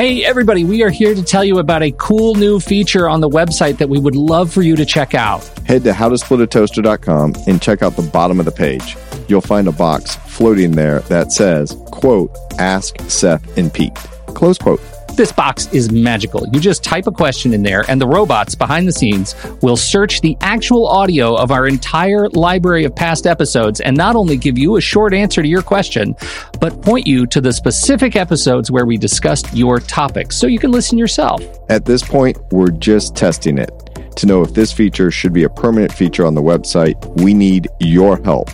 [0.00, 3.28] Hey, everybody, we are here to tell you about a cool new feature on the
[3.28, 5.46] website that we would love for you to check out.
[5.66, 8.96] Head to howtosplitatoaster.com and check out the bottom of the page.
[9.28, 13.94] You'll find a box floating there that says, quote, ask Seth and Pete,
[14.28, 14.80] close quote.
[15.20, 16.48] This box is magical.
[16.50, 20.22] You just type a question in there, and the robots behind the scenes will search
[20.22, 24.76] the actual audio of our entire library of past episodes and not only give you
[24.76, 26.16] a short answer to your question,
[26.58, 30.70] but point you to the specific episodes where we discussed your topic so you can
[30.70, 31.44] listen yourself.
[31.68, 33.70] At this point, we're just testing it.
[34.16, 37.68] To know if this feature should be a permanent feature on the website, we need
[37.78, 38.48] your help.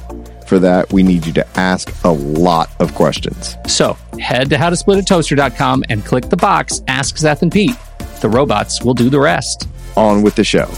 [0.47, 3.57] For that, we need you to ask a lot of questions.
[3.67, 7.75] So head to howtosplitatoaster.com and click the box Ask Seth and Pete.
[8.21, 9.69] The robots will do the rest.
[9.97, 10.71] On with the show.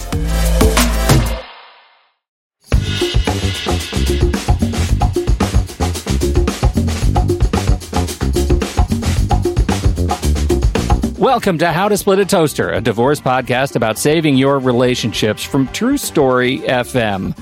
[11.18, 15.68] Welcome to How to Split a Toaster, a divorce podcast about saving your relationships from
[15.68, 17.36] True Story FM.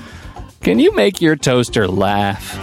[0.67, 2.57] Can you make your toaster laugh?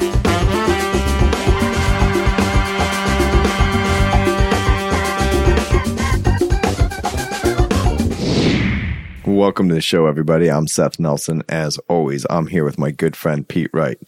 [9.26, 10.50] Welcome to the show, everybody.
[10.50, 11.44] I'm Seth Nelson.
[11.48, 13.98] As always, I'm here with my good friend Pete Wright.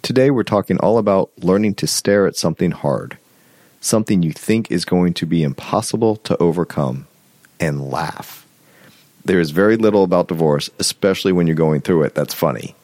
[0.00, 3.18] Today, we're talking all about learning to stare at something hard,
[3.82, 7.06] something you think is going to be impossible to overcome,
[7.60, 8.46] and laugh.
[9.22, 12.74] There is very little about divorce, especially when you're going through it, that's funny.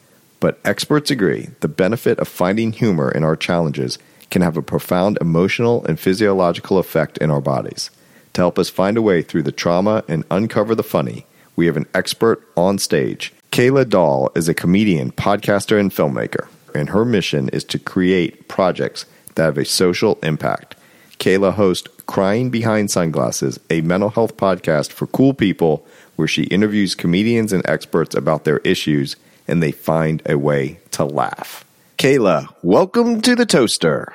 [0.40, 3.98] But experts agree the benefit of finding humor in our challenges
[4.30, 7.90] can have a profound emotional and physiological effect in our bodies.
[8.32, 11.76] To help us find a way through the trauma and uncover the funny, we have
[11.76, 13.32] an expert on stage.
[13.50, 19.04] Keila Dolle is a comedian, podcaster, and filmmaker, and her mission is to create projects
[19.34, 20.76] that have a social impact.
[21.18, 25.84] Keila hosts Crying Behind Sunglasses, a mental health podcast for cool people
[26.16, 29.16] where she interviews comedians and experts about their issues
[29.50, 31.64] and they find a way to laugh.
[31.98, 34.14] Keila, welcome to the toaster.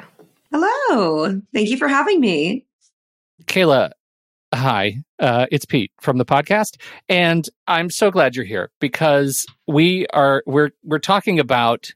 [0.51, 1.41] Hello.
[1.53, 2.65] Thank you for having me.
[3.43, 3.91] Keila,
[4.53, 5.03] hi.
[5.19, 6.77] Uh, it's Pete from the podcast,
[7.09, 11.91] and I'm so glad you're here because we are we're we're talking about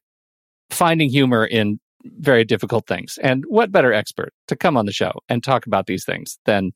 [0.70, 3.18] finding humor in very difficult things.
[3.22, 6.72] And what better expert to come on the show and talk about these things than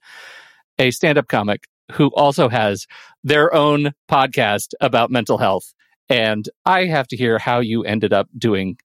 [0.79, 2.87] a stand-up comic who also has
[3.23, 5.73] their own podcast about mental health
[6.09, 8.77] and I have to hear how you ended up doing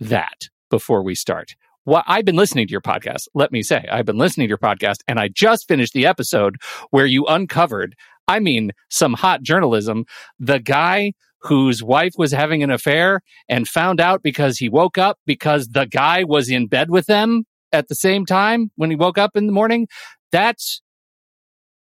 [0.00, 1.54] that before we start.
[1.84, 3.28] Well, I've been listening to your podcast.
[3.34, 6.56] Let me say, I've been listening to your podcast, and I just finished the episode
[6.90, 7.94] where you uncovered,
[8.26, 10.04] I mean, some hot journalism.
[10.40, 15.18] The guy whose wife was having an affair and found out because he woke up
[15.26, 19.18] because the guy was in bed with them at the same time when he woke
[19.18, 19.86] up in the morning.
[20.32, 20.82] That's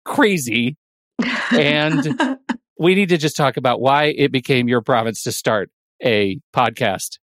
[0.04, 0.76] crazy.
[1.52, 2.38] And
[2.78, 5.70] we need to just talk about why it became your province to start
[6.02, 7.18] a podcast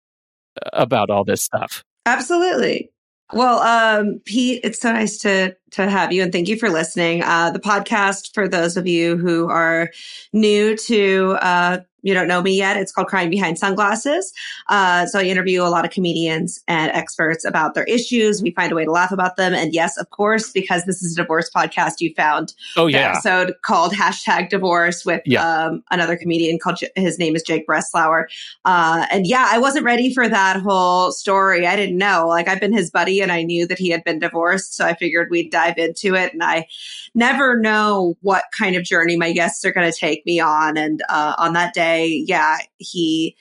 [0.62, 1.84] uh, about all this stuff.
[2.06, 2.91] Absolutely.
[3.34, 7.24] Well, um, Pete, it's so nice to to have you, and thank you for listening.
[7.24, 9.91] Uh, the podcast, for those of you who are
[10.31, 14.34] new to uh, you don't know me yet, it's called Crying Behind Sunglasses.
[14.69, 18.41] Uh, so I interview a lot of comedians and experts about their issues.
[18.41, 19.53] We find a way to laugh about them.
[19.53, 23.56] And yes, of course, because this is a divorce podcast, you found oh yeah episode
[23.62, 25.66] called hashtag divorce with yeah.
[25.66, 28.25] um, another comedian called his name is Jake Breslauer.
[28.66, 31.68] Uh, and yeah, I wasn't ready for that whole story.
[31.68, 32.28] I didn't know.
[32.28, 34.94] Like I've been his buddy, and I knew that he had been divorced, so I
[34.94, 36.34] figured we'd dive into it.
[36.34, 36.68] And I
[37.13, 40.78] never know what kind of journey my guests are going to take me on.
[40.78, 43.35] And uh, on that day, yeah, he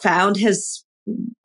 [0.00, 0.84] found his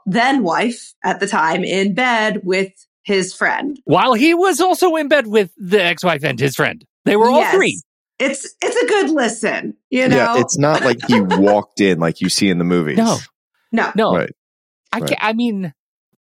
[0.06, 2.72] then wife at the time in bed with
[3.04, 3.80] his friend.
[3.86, 6.86] While he was also in bed with the ex wife and his friend.
[7.06, 7.56] They were all yes.
[7.56, 7.82] three.
[8.20, 10.16] It's it's a good listen, you know.
[10.16, 12.98] Yeah, it's not like he walked in like you see in the movies.
[12.98, 13.18] No,
[13.72, 14.16] no, no.
[14.16, 14.32] Right.
[14.94, 15.18] I, right.
[15.20, 15.74] I mean,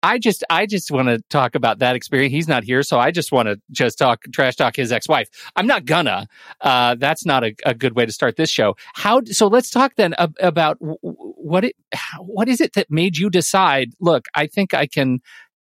[0.06, 2.33] I just I just want to talk about that experience.
[2.33, 5.29] He's not here, so I just want to just talk trash talk his ex wife.
[5.56, 6.29] I'm not gonna.
[6.61, 8.76] Uh, that's not a, a, good way to start this show.
[8.94, 9.23] How?
[9.25, 11.75] So let's talk then ab- about what it
[12.20, 13.94] what is it that made you decide?
[13.99, 15.19] Look, I think I can.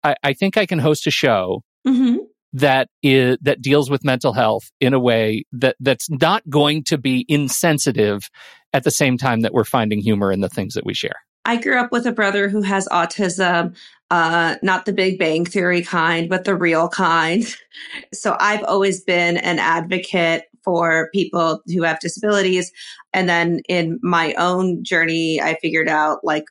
[0.05, 1.65] I, I think I can host a show.
[1.85, 2.19] Mm-hmm.
[2.53, 6.97] That is that deals with mental health in a way that that's not going to
[6.97, 8.31] be insensitive
[8.73, 11.17] at the same time that we're finding humor in the things that we share.
[11.49, 13.75] I grew up with a brother who has autism,
[14.11, 17.45] uh, not the Big Bang Theory kind, but the real kind.
[18.13, 22.73] So I've always been an advocate for people who have disabilities.
[23.13, 26.45] And then in my own journey, I figured out like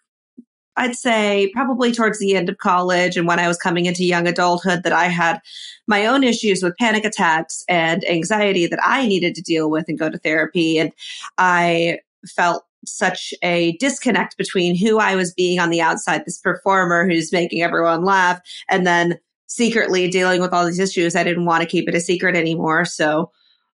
[0.77, 4.27] I'd say probably towards the end of college and when I was coming into young
[4.27, 5.41] adulthood that I had
[5.87, 9.99] my own issues with panic attacks and anxiety that I needed to deal with and
[9.99, 10.77] go to therapy.
[10.77, 10.93] And
[11.37, 17.07] I felt such a disconnect between who I was being on the outside, this performer
[17.07, 18.39] who's making everyone laugh,
[18.69, 21.15] and then secretly dealing with all these issues.
[21.15, 22.85] I didn't want to keep it a secret anymore.
[22.85, 23.31] So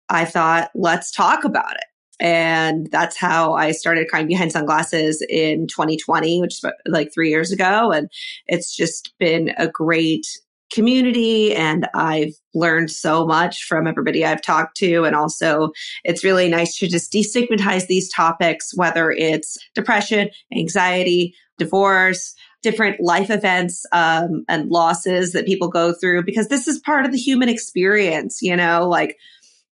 [0.09, 1.83] I thought, let's talk about it.
[2.19, 7.51] And that's how I started crying behind sunglasses in 2020, which is like three years
[7.51, 7.91] ago.
[7.91, 8.09] And
[8.47, 10.25] it's just been a great
[10.71, 15.03] community and I've learned so much from everybody I've talked to.
[15.05, 15.71] And also
[16.03, 23.29] it's really nice to just destigmatize these topics, whether it's depression, anxiety, divorce, different life
[23.29, 27.49] events um, and losses that people go through, because this is part of the human
[27.49, 29.17] experience, you know, like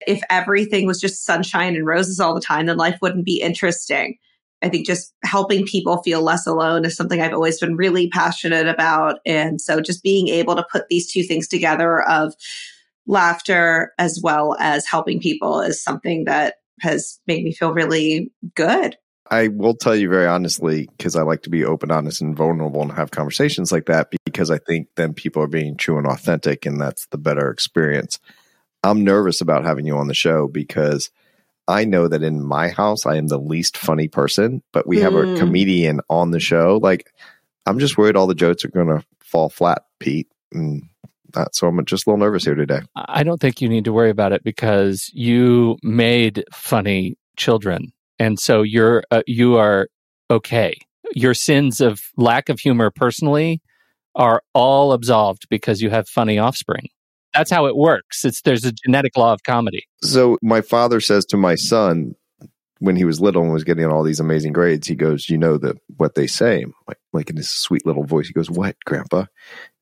[0.06, 4.18] if everything was just sunshine and roses all the time, then life wouldn't be interesting.
[4.64, 8.68] I think just helping people feel less alone is something I've always been really passionate
[8.68, 9.20] about.
[9.26, 12.34] And so just being able to put these two things together of
[13.06, 18.98] laughter as well as helping people is something that has made me feel really good.
[19.30, 22.82] I will tell you very honestly, because I like to be open, honest, and vulnerable
[22.82, 26.66] and have conversations like that, because I think then people are being true and authentic,
[26.66, 28.20] and that's the better experience.
[28.84, 31.10] I'm nervous about having you on the show because
[31.68, 35.14] I know that in my house, I am the least funny person, but we have
[35.14, 35.36] mm.
[35.36, 36.80] a comedian on the show.
[36.82, 37.14] Like,
[37.66, 40.28] I'm just worried all the jokes are going to fall flat, Pete.
[40.52, 40.84] And
[41.34, 42.82] that, so I'm just a little nervous here today.
[42.96, 47.94] I don't think you need to worry about it because you made funny children.
[48.20, 49.88] And so you're, uh, you are
[50.30, 50.76] okay.
[51.16, 53.62] Your sins of lack of humor personally
[54.16, 56.90] are all absolved because you have funny offspring.
[57.34, 58.26] That's how it works.
[58.26, 59.84] It's there's a genetic law of comedy.
[60.04, 62.16] So my father says to my son
[62.84, 65.58] when he was little and was getting all these amazing grades, he goes, "You know
[65.58, 69.26] the what they say?" Like, like in his sweet little voice, he goes, "What, Grandpa?"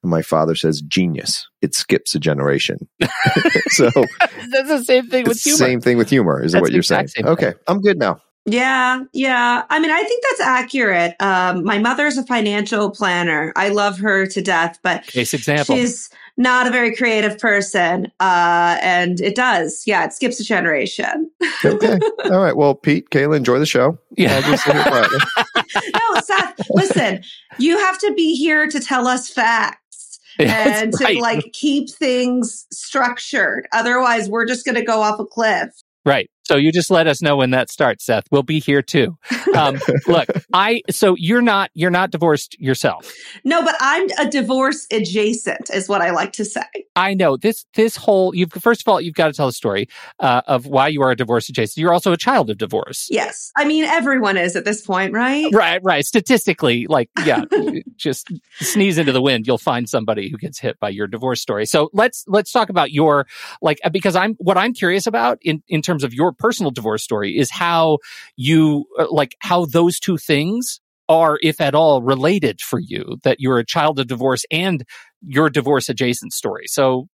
[0.04, 1.48] And my father says, "Genius.
[1.62, 2.88] It skips a generation."
[3.70, 3.90] so
[4.20, 5.58] that's the same thing with humor.
[5.58, 7.08] Same thing with humor is that's what you're saying.
[7.24, 8.22] Okay, I'm good now.
[8.46, 9.64] Yeah, yeah.
[9.70, 11.16] I mean, I think that's accurate.
[11.20, 13.54] Um, my mother's a financial planner.
[13.56, 15.76] I love her to death, but case example.
[15.76, 18.12] She's not a very creative person.
[18.20, 19.84] Uh, and it does.
[19.86, 21.30] Yeah, it skips a generation.
[21.66, 22.00] okay.
[22.26, 22.56] All right.
[22.56, 23.98] Well, Pete, Keila, enjoy the show.
[24.18, 24.40] Yeah.
[25.94, 27.24] no, Seth, listen,
[27.58, 30.20] you have to be here to tell us facts.
[30.40, 31.22] and to right.
[31.22, 33.68] like keep things structured.
[33.74, 35.70] Otherwise, we're just going to go off a cliff.
[36.06, 36.30] Right.
[36.44, 38.26] So you just let us know when that starts, Seth.
[38.32, 39.18] We'll be here too.
[39.56, 43.12] Um, look, I so you're not you're not divorced yourself.
[43.44, 46.64] No, but I'm a divorce adjacent, is what I like to say.
[46.96, 48.36] I know this this whole.
[48.36, 49.88] you've first of all, you've got to tell a story
[50.20, 51.78] uh, of why you are a divorce adjacent.
[51.78, 53.08] You're also a child of divorce.
[53.10, 55.50] Yes, I mean everyone is at this point, right?
[55.54, 56.04] Right, right.
[56.04, 57.46] Statistically, like yeah,
[57.96, 61.66] just sneeze into the wind, you'll find somebody who gets hit by your divorce story.
[61.66, 63.28] So let's let's talk about your
[63.62, 67.38] like because I'm what I'm curious about in in terms of your personal divorce story
[67.38, 68.00] is how
[68.36, 70.80] you uh, like how those two things
[71.10, 73.18] are, if at all, related for you.
[73.24, 74.84] That you're a child of divorce and
[75.22, 76.66] your divorce adjacent story.
[76.68, 77.08] So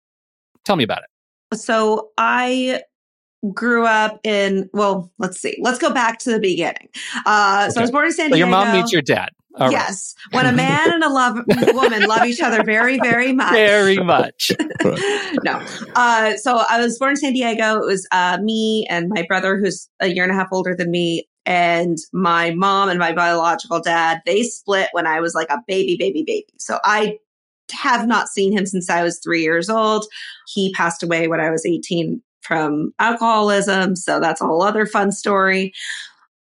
[0.63, 1.57] tell me about it.
[1.57, 2.81] So I
[3.53, 6.89] grew up in well let's see let's go back to the beginning
[7.27, 7.73] uh okay.
[7.73, 9.29] so i was born in san diego so your mom meets your dad
[9.59, 10.43] all yes right.
[10.43, 11.37] when a man and a love
[11.73, 14.51] woman love each other very very much very much
[15.43, 15.65] no
[15.95, 19.57] uh so i was born in san diego it was uh me and my brother
[19.57, 23.79] who's a year and a half older than me and my mom and my biological
[23.79, 27.17] dad they split when i was like a baby baby baby so i
[27.71, 30.05] have not seen him since I was three years old.
[30.47, 33.95] He passed away when I was 18 from alcoholism.
[33.95, 35.73] So that's a whole other fun story.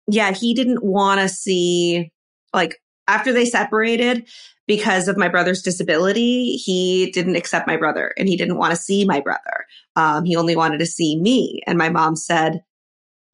[0.08, 2.12] Yeah, he didn't want to see,
[2.54, 4.28] like, after they separated,
[4.68, 8.78] because of my brother's disability, he didn't accept my brother and he didn't want to
[8.78, 9.66] see my brother.
[9.96, 11.62] Um, he only wanted to see me.
[11.68, 12.64] And my mom said,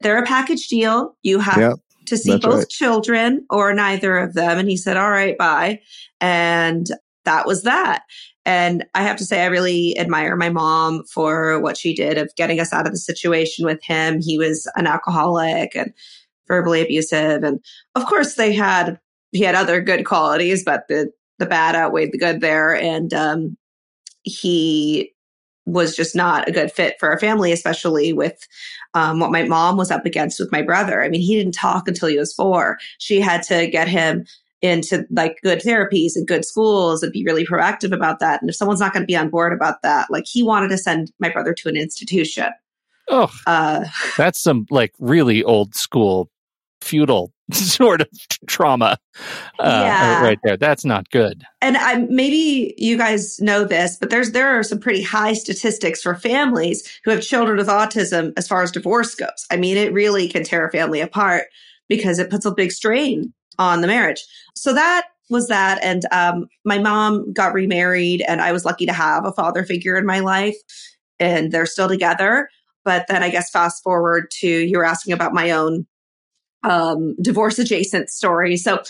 [0.00, 1.16] They're a package deal.
[1.22, 2.68] You have yep, to see both right.
[2.68, 4.58] children or neither of them.
[4.58, 5.80] And he said, All right, bye.
[6.20, 6.88] And
[7.24, 8.02] that was that.
[8.44, 12.34] And I have to say, I really admire my mom for what she did of
[12.34, 14.20] getting us out of the situation with him.
[14.22, 15.92] He was an alcoholic and
[16.48, 17.44] verbally abusive.
[17.44, 17.60] And
[17.94, 18.98] of course, they had,
[19.32, 22.74] he had other good qualities, but the, the bad outweighed the good there.
[22.74, 23.56] And, um,
[24.24, 25.14] he
[25.68, 28.46] was just not a good fit for our family, especially with
[28.94, 31.02] um, what my mom was up against with my brother.
[31.02, 32.78] I mean, he didn't talk until he was four.
[32.98, 34.24] She had to get him
[34.60, 38.40] into like good therapies and good schools and be really proactive about that.
[38.40, 40.78] And if someone's not going to be on board about that, like he wanted to
[40.78, 42.50] send my brother to an institution.
[43.08, 43.84] Oh, uh,
[44.16, 46.30] that's some like really old school
[46.80, 48.08] feudal sort of
[48.46, 48.98] trauma
[49.58, 50.22] uh, yeah.
[50.22, 50.56] right there.
[50.56, 51.44] That's not good.
[51.62, 56.02] And I, maybe you guys know this, but there's there are some pretty high statistics
[56.02, 59.46] for families who have children with autism as far as divorce goes.
[59.50, 61.44] I mean, it really can tear a family apart
[61.88, 64.24] because it puts a big strain on the marriage.
[64.54, 65.78] So that was that.
[65.82, 69.96] And um, my mom got remarried, and I was lucky to have a father figure
[69.96, 70.56] in my life,
[71.18, 72.48] and they're still together.
[72.84, 75.86] But then I guess fast forward to you're asking about my own
[76.62, 78.56] um, divorce adjacent story.
[78.56, 78.82] So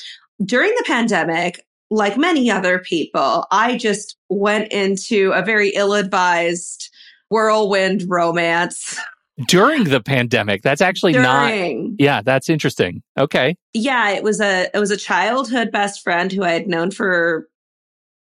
[0.45, 6.91] during the pandemic, like many other people, I just went into a very ill advised
[7.31, 8.99] whirlwind romance.
[9.47, 11.91] During the pandemic, that's actually During.
[11.91, 11.95] not.
[11.99, 13.03] Yeah, that's interesting.
[13.17, 13.57] Okay.
[13.73, 17.49] Yeah, it was a it was a childhood best friend who I had known for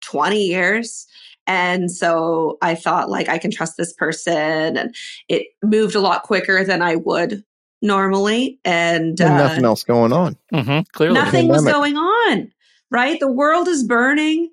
[0.02, 1.06] twenty years,
[1.48, 4.94] and so I thought like I can trust this person, and
[5.28, 7.42] it moved a lot quicker than I would
[7.82, 10.36] normally, and, and nothing uh, else going on.
[10.52, 12.52] Mm-hmm, clearly, nothing was going on.
[12.90, 14.50] Right, the world is burning,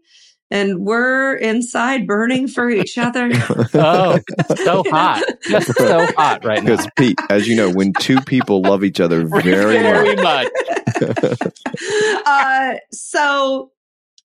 [0.51, 3.31] and we're inside burning for each other.
[3.73, 4.19] oh,
[4.55, 6.75] so hot, just so hot right now.
[6.75, 10.47] Because Pete, as you know, when two people love each other very, very much,
[12.25, 13.71] uh, so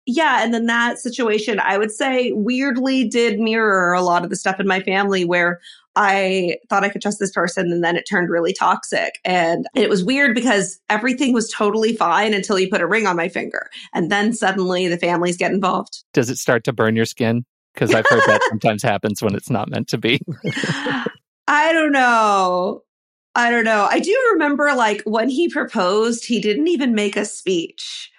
[0.06, 4.36] yeah, and then that situation, I would say, weirdly did mirror a lot of the
[4.36, 5.60] stuff in my family where
[5.94, 9.18] I thought I could trust this person and then it turned really toxic.
[9.24, 13.16] And it was weird because everything was totally fine until you put a ring on
[13.16, 13.68] my finger.
[13.92, 16.04] And then suddenly the families get involved.
[16.12, 17.44] Does it start to burn your skin?
[17.74, 20.20] Because I've heard that sometimes happens when it's not meant to be.
[21.48, 22.82] I don't know.
[23.34, 23.86] I don't know.
[23.90, 28.10] I do remember like when he proposed, he didn't even make a speech.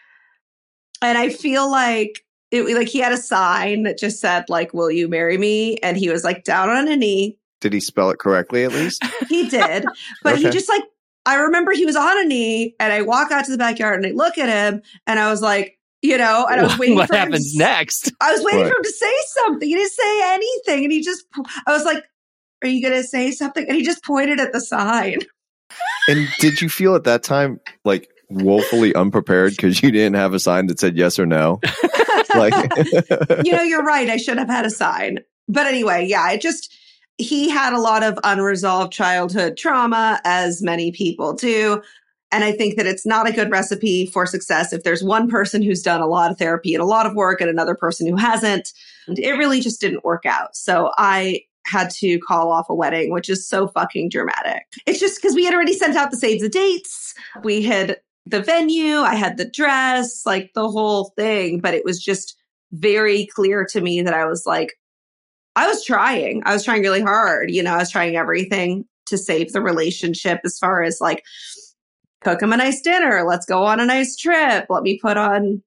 [1.01, 4.91] And I feel like it like he had a sign that just said like will
[4.91, 8.19] you marry me and he was like down on a knee did he spell it
[8.19, 9.01] correctly at least?
[9.29, 9.85] he did.
[10.21, 10.43] But okay.
[10.43, 10.83] he just like,
[11.25, 14.05] I remember he was on a knee and I walk out to the backyard and
[14.05, 17.07] I look at him and I was like, you know, and I was waiting what
[17.07, 18.11] for happens to, next.
[18.19, 19.65] I was waiting for him to say something.
[19.65, 20.83] He didn't say anything.
[20.83, 21.25] And he just,
[21.65, 22.03] I was like,
[22.61, 23.65] are you going to say something?
[23.65, 25.19] And he just pointed at the sign.
[26.07, 30.39] And did you feel at that time like woefully unprepared because you didn't have a
[30.39, 31.61] sign that said yes or no?
[32.35, 32.53] like,
[33.43, 34.07] you know, you're right.
[34.07, 35.19] I should have had a sign.
[35.47, 36.71] But anyway, yeah, it just,
[37.17, 41.81] he had a lot of unresolved childhood trauma, as many people do.
[42.31, 45.61] And I think that it's not a good recipe for success if there's one person
[45.61, 48.15] who's done a lot of therapy and a lot of work and another person who
[48.15, 48.73] hasn't.
[49.07, 50.55] And it really just didn't work out.
[50.55, 54.63] So I had to call off a wedding, which is so fucking dramatic.
[54.87, 57.13] It's just because we had already sent out the save the dates.
[57.43, 61.59] We had the venue, I had the dress, like the whole thing.
[61.59, 62.35] But it was just
[62.71, 64.73] very clear to me that I was like,
[65.55, 66.41] I was trying.
[66.45, 67.51] I was trying really hard.
[67.51, 71.23] You know, I was trying everything to save the relationship as far as like
[72.23, 73.23] cook him a nice dinner.
[73.23, 74.65] Let's go on a nice trip.
[74.69, 75.61] Let me put on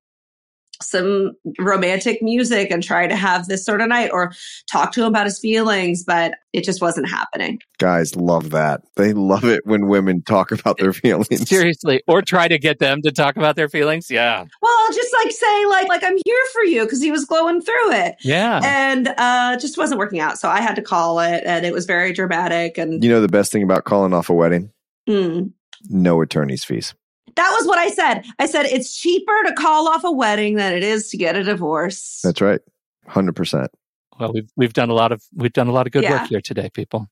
[0.82, 4.32] some romantic music and try to have this sort of night or
[4.70, 7.60] talk to him about his feelings, but it just wasn't happening.
[7.78, 8.82] Guys love that.
[8.96, 11.48] They love it when women talk about their feelings.
[11.48, 14.10] Seriously, or try to get them to talk about their feelings.
[14.10, 14.44] Yeah.
[14.62, 17.92] Well, just like say like like I'm here for you because he was glowing through
[17.92, 18.16] it.
[18.22, 18.60] Yeah.
[18.64, 20.38] And uh just wasn't working out.
[20.38, 23.28] So I had to call it and it was very dramatic and You know the
[23.28, 24.70] best thing about calling off a wedding?
[25.08, 25.52] Mm.
[25.88, 26.94] No attorney's fees.
[27.36, 28.24] That was what I said.
[28.38, 31.44] I said it's cheaper to call off a wedding than it is to get a
[31.44, 32.20] divorce.
[32.24, 32.60] That's right.
[33.08, 33.68] 100%.
[34.18, 36.22] Well, we've we've done a lot of we've done a lot of good yeah.
[36.22, 37.06] work here today, people.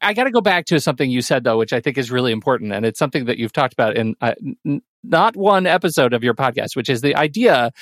[0.00, 2.30] I got to go back to something you said though, which I think is really
[2.30, 6.22] important, and it's something that you've talked about in uh, n- not one episode of
[6.22, 7.72] your podcast, which is the idea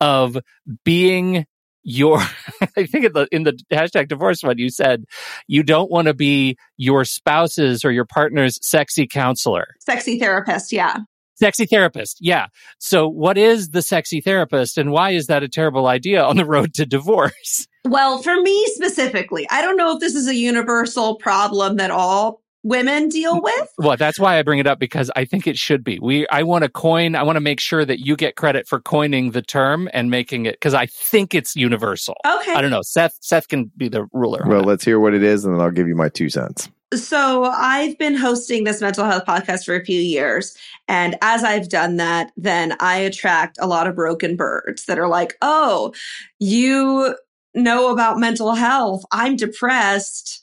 [0.00, 0.38] of
[0.84, 1.46] being
[1.84, 2.18] your
[2.76, 5.04] i think in the in the hashtag divorce one you said
[5.48, 10.98] you don't want to be your spouse's or your partner's sexy counselor sexy therapist yeah
[11.34, 12.18] Sexy therapist.
[12.20, 12.46] Yeah.
[12.78, 16.44] So what is the sexy therapist and why is that a terrible idea on the
[16.44, 17.66] road to divorce?
[17.84, 22.40] Well, for me specifically, I don't know if this is a universal problem that all
[22.62, 23.68] women deal mm, with.
[23.78, 25.98] Well, that's why I bring it up because I think it should be.
[26.00, 28.80] We I want to coin, I want to make sure that you get credit for
[28.80, 32.14] coining the term and making it cuz I think it's universal.
[32.24, 32.54] Okay.
[32.54, 32.82] I don't know.
[32.82, 34.44] Seth Seth can be the ruler.
[34.46, 36.70] Well, let's hear what it is and then I'll give you my two cents.
[36.94, 40.56] So I've been hosting this mental health podcast for a few years.
[40.88, 45.08] And as I've done that, then I attract a lot of broken birds that are
[45.08, 45.94] like, oh,
[46.38, 47.16] you
[47.54, 49.04] know about mental health.
[49.10, 50.42] I'm depressed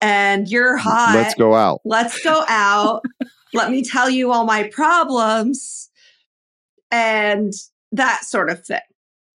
[0.00, 1.14] and you're hot.
[1.14, 1.80] Let's go out.
[1.84, 3.04] Let's go out.
[3.52, 5.90] Let me tell you all my problems
[6.90, 7.52] and
[7.92, 8.80] that sort of thing.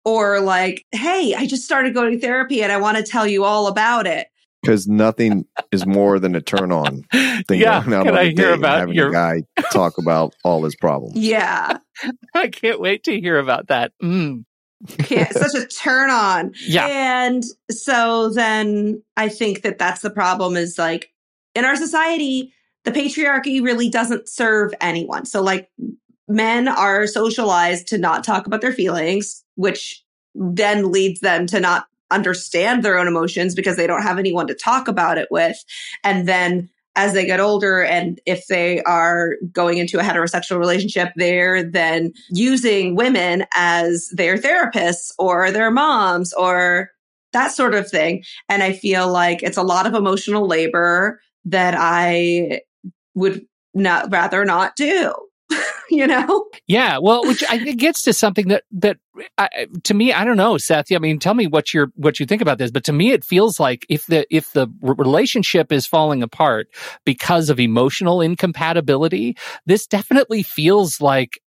[0.06, 3.44] Or like, hey, I just started going to therapy and I want to tell you
[3.44, 4.28] all about it
[4.64, 7.04] because nothing is more than a turn on
[7.48, 9.10] thing yeah, going on can I hear about having your...
[9.10, 11.18] a guy talk about all his problems.
[11.18, 11.78] Yeah,
[12.34, 13.92] I can't wait to hear about that.
[14.02, 14.46] Mm.
[15.10, 16.54] yeah, such a turn on.
[16.66, 20.56] Yeah, and so then I think that that's the problem.
[20.56, 21.12] Is like
[21.54, 22.54] in our society,
[22.86, 25.26] the patriarchy really doesn't serve anyone.
[25.26, 25.70] So like
[26.28, 30.04] men are socialized to not talk about their feelings, which
[30.36, 34.56] then leads them to not understand their own emotions because they don't have anyone to
[34.56, 35.58] talk about it with.
[36.04, 41.10] And then as they get older and if they are going into a heterosexual relationship,
[41.16, 46.92] they're then using women as their therapists or their moms or
[47.32, 48.24] that sort of thing.
[48.48, 52.62] And I feel like it's a lot of emotional labor that I
[53.16, 55.14] would not rather not do.
[55.98, 56.46] you know?
[56.68, 56.98] Yeah.
[57.00, 58.98] Well, which I think gets to something that that
[59.38, 60.92] I, to me, I don't know, Seth.
[60.92, 62.72] I mean, tell me what you're what you think about this.
[62.72, 66.68] But to me, it feels like if the if the relationship is falling apart
[67.06, 71.40] because of emotional incompatibility, this definitely feels like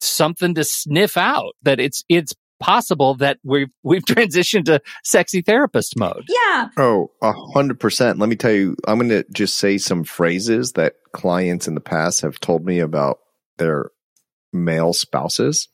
[0.00, 1.54] something to sniff out.
[1.62, 6.24] That it's it's possible that we've we've transitioned to sexy therapist mode.
[6.28, 6.68] Yeah.
[6.76, 8.18] Oh, a hundred percent.
[8.18, 11.80] Let me tell you, I'm going to just say some phrases that clients in the
[11.80, 13.20] past have told me about
[13.58, 13.90] their
[14.54, 15.68] male spouses.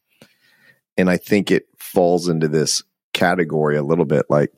[0.97, 2.83] And I think it falls into this
[3.13, 4.53] category a little bit like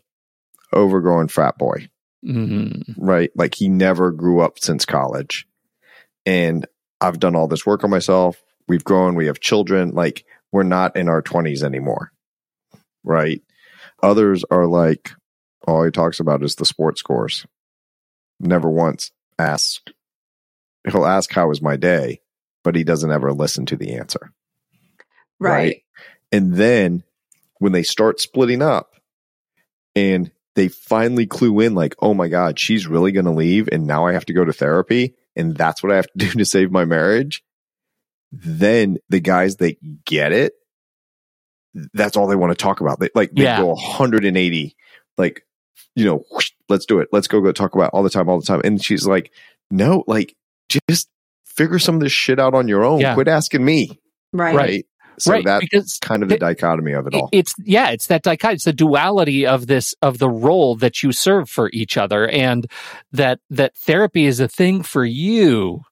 [0.73, 1.89] overgrown frat boy.
[2.25, 3.05] Mm-hmm.
[3.05, 3.31] Right?
[3.35, 5.47] Like he never grew up since college.
[6.25, 6.67] And
[7.01, 8.43] I've done all this work on myself.
[8.69, 9.91] We've grown, we have children.
[9.91, 12.13] Like we're not in our 20s anymore.
[13.05, 13.43] Right?
[14.03, 15.11] Others are like,
[15.67, 17.47] all he talks about is the sports scores.
[18.41, 19.93] Never once asked.
[20.91, 22.21] He'll ask, How was my day?
[22.63, 24.33] But he doesn't ever listen to the answer.
[25.39, 25.51] Right.
[25.51, 25.83] right.
[26.31, 27.03] And then
[27.59, 28.95] when they start splitting up
[29.95, 33.69] and they finally clue in, like, oh my God, she's really going to leave.
[33.71, 35.15] And now I have to go to therapy.
[35.35, 37.43] And that's what I have to do to save my marriage.
[38.31, 40.55] Then the guys that get it,
[41.95, 43.01] that's all they want to talk about.
[43.01, 43.59] They like they yeah.
[43.59, 44.77] go 180,
[45.17, 45.47] like,
[45.95, 47.09] you know, whoosh, let's do it.
[47.13, 48.61] Let's go go talk about all the time, all the time.
[48.65, 49.33] And she's like,
[49.71, 50.35] no, like
[50.69, 51.09] just
[51.57, 53.01] figure some of this shit out on your own.
[53.01, 53.15] Yeah.
[53.15, 54.01] Quit asking me.
[54.33, 54.55] Right.
[54.55, 54.87] Right.
[55.19, 57.29] So right, that's because kind of the it, dichotomy of it all.
[57.33, 58.55] It's yeah, it's that dichotomy.
[58.55, 62.67] It's the duality of this of the role that you serve for each other, and
[63.13, 65.83] that that therapy is a thing for you,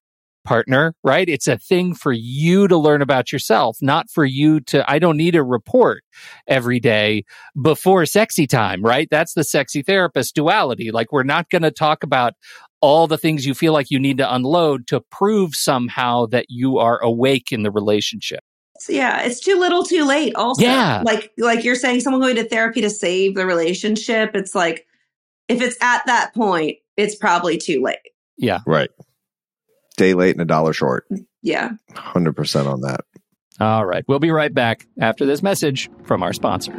[0.44, 0.94] partner.
[1.04, 1.28] Right?
[1.28, 4.90] It's a thing for you to learn about yourself, not for you to.
[4.90, 6.02] I don't need a report
[6.46, 7.24] every day
[7.60, 8.82] before sexy time.
[8.82, 9.08] Right?
[9.10, 10.90] That's the sexy therapist duality.
[10.92, 12.34] Like we're not going to talk about
[12.80, 16.78] all the things you feel like you need to unload to prove somehow that you
[16.78, 18.40] are awake in the relationship.
[18.88, 20.34] Yeah, it's too little, too late.
[20.36, 24.30] Also, yeah, like like you're saying, someone going to therapy to save the relationship.
[24.34, 24.86] It's like
[25.48, 27.98] if it's at that point, it's probably too late.
[28.38, 28.90] Yeah, right.
[29.98, 31.06] Day late and a dollar short.
[31.42, 33.00] Yeah, hundred percent on that.
[33.60, 36.72] All right, we'll be right back after this message from our sponsor.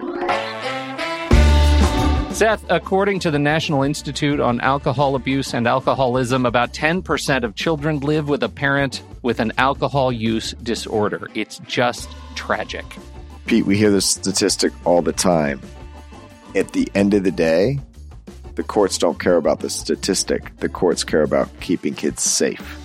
[2.41, 7.99] Seth, according to the National Institute on Alcohol Abuse and Alcoholism, about 10% of children
[7.99, 11.27] live with a parent with an alcohol use disorder.
[11.35, 12.97] It's just tragic.
[13.45, 15.61] Pete, we hear this statistic all the time.
[16.55, 17.79] At the end of the day,
[18.55, 20.57] the courts don't care about the statistic.
[20.57, 22.75] The courts care about keeping kids safe.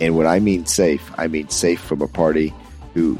[0.00, 2.54] And when I mean safe, I mean safe from a party
[2.94, 3.18] who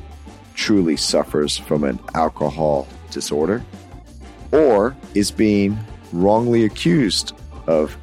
[0.54, 3.62] truly suffers from an alcohol disorder
[4.52, 5.78] or is being
[6.12, 7.34] wrongly accused
[7.66, 7.96] of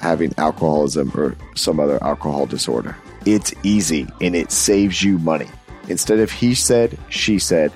[0.00, 2.96] having alcoholism or some other alcohol disorder.
[3.24, 5.48] It's easy and it saves you money.
[5.88, 7.72] Instead of he said, she said,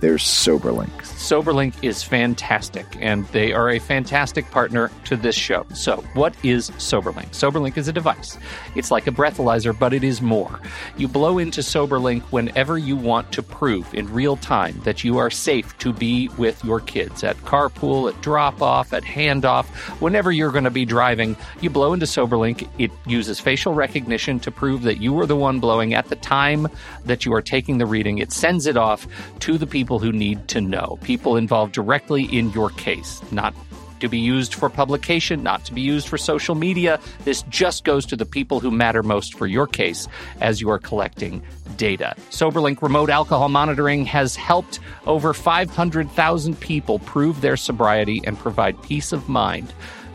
[0.00, 0.90] there's SoberLink.
[1.02, 5.66] SoberLink is fantastic, and they are a fantastic partner to this show.
[5.74, 7.30] So, what is SoberLink?
[7.30, 8.36] SoberLink is a device.
[8.74, 10.60] It's like a breathalyzer, but it is more.
[10.96, 15.30] You blow into SoberLink whenever you want to prove in real time that you are
[15.30, 19.66] safe to be with your kids at carpool, at drop off, at handoff,
[20.00, 21.36] whenever you're going to be driving.
[21.60, 22.68] You blow into SoberLink.
[22.78, 26.68] It uses facial recognition to prove that you were the one blowing at the time
[27.04, 28.18] that you are taking the reading.
[28.18, 29.06] It sends it off
[29.40, 30.98] to the people who need to know.
[31.02, 33.52] People people involved directly in your case, not
[33.98, 37.00] to be used for publication, not to be used for social media.
[37.24, 40.06] This just goes to the people who matter most for your case
[40.40, 41.42] as you are collecting
[41.76, 42.14] data.
[42.30, 49.12] SoberLink remote alcohol monitoring has helped over 500,000 people prove their sobriety and provide peace
[49.12, 49.72] of mind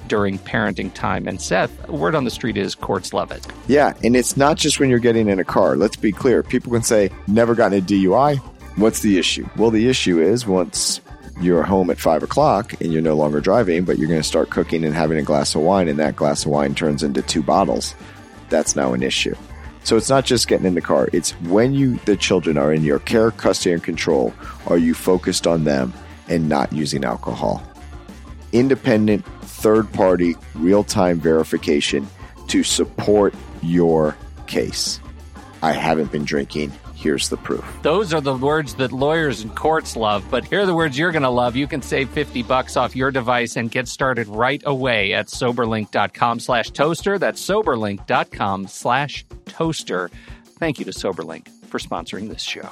[0.07, 1.27] during parenting time.
[1.27, 3.45] And Seth, word on the street is courts love it.
[3.67, 5.75] Yeah, and it's not just when you're getting in a car.
[5.75, 6.43] Let's be clear.
[6.43, 8.39] People can say, never gotten a DUI,
[8.81, 9.47] What's the issue?
[9.57, 11.01] Well, the issue is once
[11.39, 14.49] you're home at five o'clock and you're no longer driving, but you're going to start
[14.49, 17.43] cooking and having a glass of wine, and that glass of wine turns into two
[17.43, 17.93] bottles.
[18.49, 19.35] That's now an issue.
[19.83, 22.83] So it's not just getting in the car, it's when you, the children, are in
[22.83, 24.33] your care, custody, and control,
[24.65, 25.93] are you focused on them
[26.27, 27.61] and not using alcohol?
[28.51, 32.07] Independent, third party, real time verification
[32.47, 34.17] to support your
[34.47, 34.99] case.
[35.61, 36.71] I haven't been drinking.
[37.01, 37.65] Here's the proof.
[37.81, 41.11] Those are the words that lawyers and courts love, but here are the words you're
[41.11, 41.55] going to love.
[41.55, 46.39] You can save 50 bucks off your device and get started right away at soberlink.com
[46.39, 47.17] slash toaster.
[47.17, 50.11] That's soberlink.com slash toaster.
[50.59, 52.69] Thank you to SoberLink for sponsoring this show.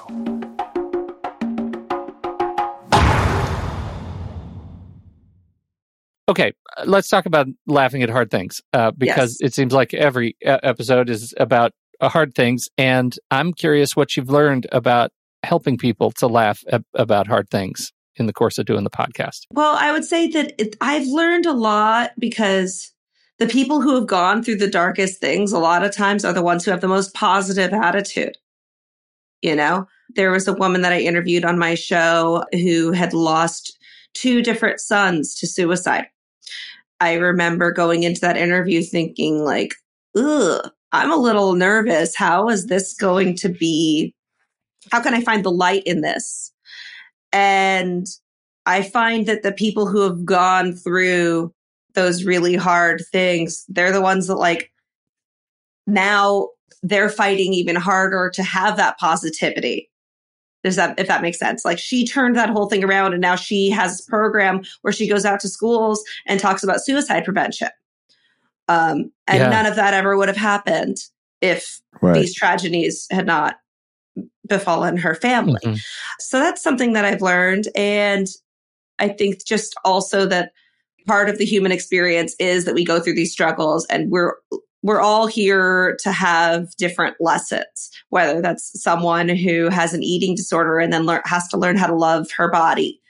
[6.30, 6.54] Okay,
[6.86, 9.50] let's talk about laughing at hard things uh, because yes.
[9.50, 12.68] it seems like every episode is about Uh, hard things.
[12.78, 15.12] And I'm curious what you've learned about
[15.44, 19.46] helping people to laugh ab- about hard things in the course of doing the podcast.
[19.52, 22.94] Well, I would say that it, I've learned a lot because
[23.40, 26.44] the people who have gone through the darkest things a lot of times are the
[26.44, 28.38] ones who have the most positive attitude.
[29.42, 33.78] You know, there was a woman that I interviewed on my show who had lost
[34.14, 36.08] two different sons to suicide.
[37.00, 39.76] I remember going into that interview thinking like,
[40.18, 42.16] ugh, I'm a little nervous.
[42.16, 44.14] How is this going to be?
[44.92, 46.52] How can I find the light in this?
[47.32, 48.08] And
[48.66, 51.54] I find that the people who have gone through
[51.94, 54.72] those really hard things, they're the ones that like
[55.86, 56.50] now
[56.82, 59.90] they're fighting even harder to have that positivity.
[60.64, 61.64] Does that, if that makes sense?
[61.64, 65.08] Like she turned that whole thing around and now she has a program where she
[65.08, 67.70] goes out to schools and talks about suicide prevention.
[68.70, 69.50] Um, and yeah.
[69.50, 70.98] none of that ever would have happened
[71.42, 72.14] if right.
[72.14, 73.58] these tragedies had not
[74.48, 75.60] befallen her family.
[75.66, 75.78] Mm-hmm.
[76.20, 77.68] So that's something that I've learned.
[77.76, 78.28] And
[79.00, 80.52] I think just also that
[81.08, 84.36] part of the human experience is that we go through these struggles and we're
[84.82, 90.78] we're all here to have different lessons whether that's someone who has an eating disorder
[90.78, 93.02] and then learn, has to learn how to love her body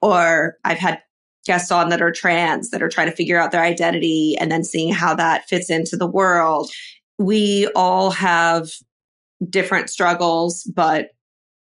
[0.00, 1.00] or i've had
[1.46, 4.64] guests on that are trans that are trying to figure out their identity and then
[4.64, 6.70] seeing how that fits into the world.
[7.18, 8.70] We all have
[9.48, 11.10] different struggles, but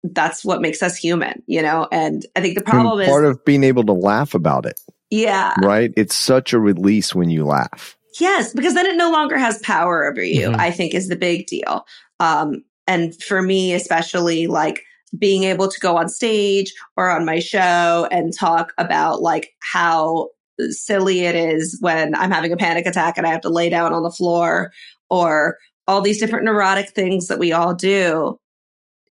[0.04, 1.88] that's what makes us human, you know?
[1.90, 4.80] And I think the problem is part of being able to laugh about it.
[5.10, 5.54] Yeah.
[5.62, 5.92] Right?
[5.96, 7.96] It's such a release when you laugh.
[8.20, 10.60] Yes, because then it no longer has power over you, mm-hmm.
[10.60, 11.86] I think is the big deal.
[12.20, 14.82] Um, and for me, especially like
[15.18, 20.28] being able to go on stage or on my show and talk about like how
[20.70, 23.92] silly it is when I'm having a panic attack and I have to lay down
[23.92, 24.72] on the floor
[25.10, 28.38] or all these different neurotic things that we all do.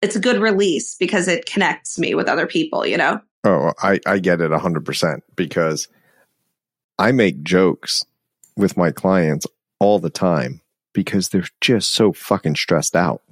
[0.01, 3.21] It's a good release because it connects me with other people, you know?
[3.45, 5.89] Oh, I, I get it 100% because
[6.99, 8.05] I make jokes
[8.57, 9.47] with my clients
[9.81, 10.61] all the time
[10.93, 13.23] because they're just so fucking stressed out.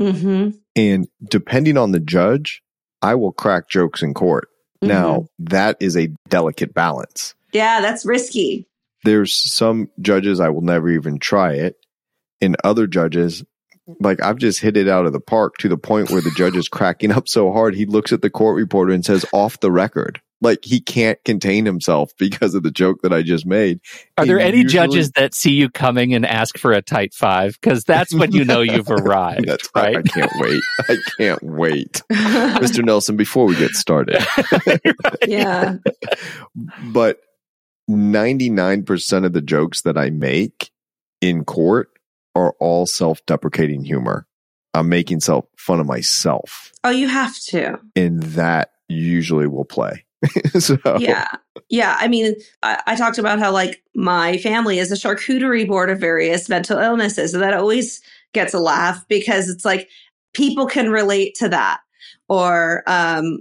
[0.00, 0.56] Mm-hmm.
[0.76, 2.62] And depending on the judge,
[3.00, 4.48] I will crack jokes in court.
[4.82, 4.88] Mm-hmm.
[4.88, 7.34] Now, that is a delicate balance.
[7.52, 8.66] Yeah, that's risky.
[9.04, 11.76] There's some judges I will never even try it.
[12.40, 13.44] And other judges,
[14.00, 16.56] like I've just hit it out of the park to the point where the judge
[16.56, 19.72] is cracking up so hard he looks at the court reporter and says off the
[19.72, 23.80] record like he can't contain himself because of the joke that I just made.
[24.18, 27.14] Are and there any usually, judges that see you coming and ask for a tight
[27.14, 27.58] five?
[27.60, 29.46] Because that's when you know you've arrived.
[29.46, 29.96] that's right.
[29.96, 30.62] I can't wait.
[30.88, 32.84] I can't wait, Mr.
[32.84, 33.16] Nelson.
[33.16, 34.22] Before we get started,
[35.26, 35.76] yeah.
[36.92, 37.20] But
[37.88, 40.70] ninety nine percent of the jokes that I make
[41.20, 41.90] in court
[42.34, 44.26] are all self deprecating humor.
[44.74, 46.72] I'm making self fun of myself.
[46.84, 47.78] Oh, you have to.
[47.94, 50.04] And that usually will play.
[50.58, 50.78] so.
[50.98, 51.26] Yeah.
[51.68, 51.96] Yeah.
[51.98, 55.98] I mean, I, I, talked about how like my family is a charcuterie board of
[55.98, 57.34] various mental illnesses.
[57.34, 58.00] And that always
[58.32, 59.88] gets a laugh because it's like
[60.32, 61.80] people can relate to that.
[62.28, 63.40] Or um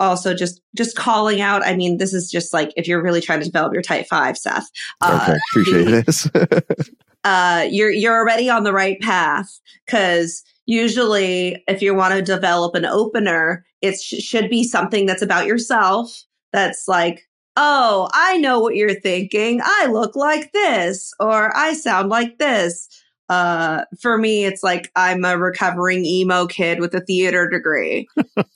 [0.00, 1.64] also just just calling out.
[1.64, 4.36] I mean, this is just like if you're really trying to develop your tight five,
[4.36, 4.70] Seth.
[5.00, 6.90] Uh, okay, appreciate the, this.
[7.24, 12.74] uh you're you're already on the right path because usually if you want to develop
[12.74, 17.26] an opener it sh- should be something that's about yourself that's like
[17.56, 22.88] oh i know what you're thinking i look like this or i sound like this
[23.28, 28.06] uh for me it's like i'm a recovering emo kid with a theater degree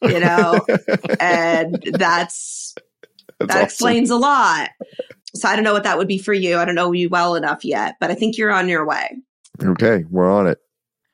[0.03, 0.61] you know
[1.21, 2.75] and that's, that's
[3.39, 3.63] that awesome.
[3.63, 4.71] explains a lot
[5.35, 7.35] so i don't know what that would be for you i don't know you well
[7.35, 9.17] enough yet but i think you're on your way
[9.65, 10.59] okay we're on it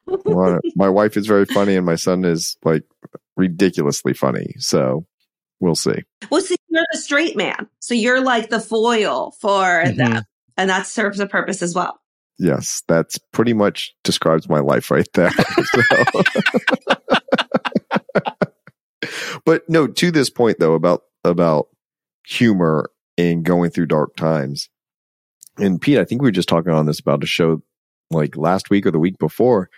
[0.77, 2.83] my wife is very funny and my son is like
[3.37, 4.55] ridiculously funny.
[4.59, 5.07] So
[5.61, 6.03] we'll see.
[6.31, 9.97] Well, see, you're the straight man, so you're like the foil for mm-hmm.
[9.97, 10.25] them,
[10.57, 12.01] and that serves a purpose as well.
[12.39, 15.31] Yes, that's pretty much describes my life right there.
[19.45, 21.69] but no, to this point though about about
[22.27, 24.69] humor and going through dark times.
[25.59, 27.63] And Pete, I think we were just talking on this about a show
[28.11, 29.71] like last week or the week before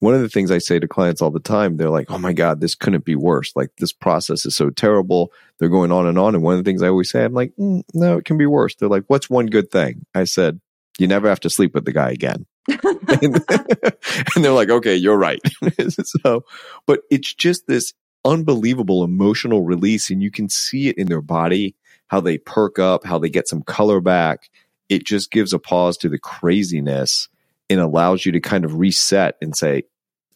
[0.00, 2.32] one of the things I say to clients all the time, they're like, oh my
[2.32, 3.52] God, this couldn't be worse.
[3.56, 5.32] Like this process is so terrible.
[5.58, 6.34] They're going on and on.
[6.34, 8.46] And one of the things I always say, I'm like, mm, no, it can be
[8.46, 8.74] worse.
[8.74, 10.04] They're like, what's one good thing?
[10.14, 10.60] I said,
[10.98, 12.46] you never have to sleep with the guy again.
[12.68, 13.44] and,
[14.34, 15.40] and they're like, okay, you're right.
[15.88, 16.44] so,
[16.86, 17.92] but it's just this
[18.24, 20.10] unbelievable emotional release.
[20.10, 21.76] And you can see it in their body,
[22.08, 24.50] how they perk up, how they get some color back.
[24.88, 27.28] It just gives a pause to the craziness
[27.68, 29.82] and allows you to kind of reset and say,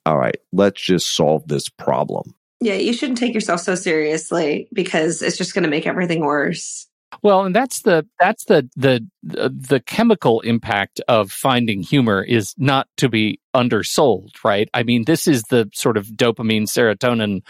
[0.07, 2.35] all right, let's just solve this problem.
[2.61, 6.87] Yeah, you shouldn't take yourself so seriously because it's just going to make everything worse.
[7.23, 12.89] Well, and that's the that's the the the chemical impact of finding humor is not
[12.97, 14.69] to be undersold, right?
[14.75, 17.41] I mean, this is the sort of dopamine, serotonin,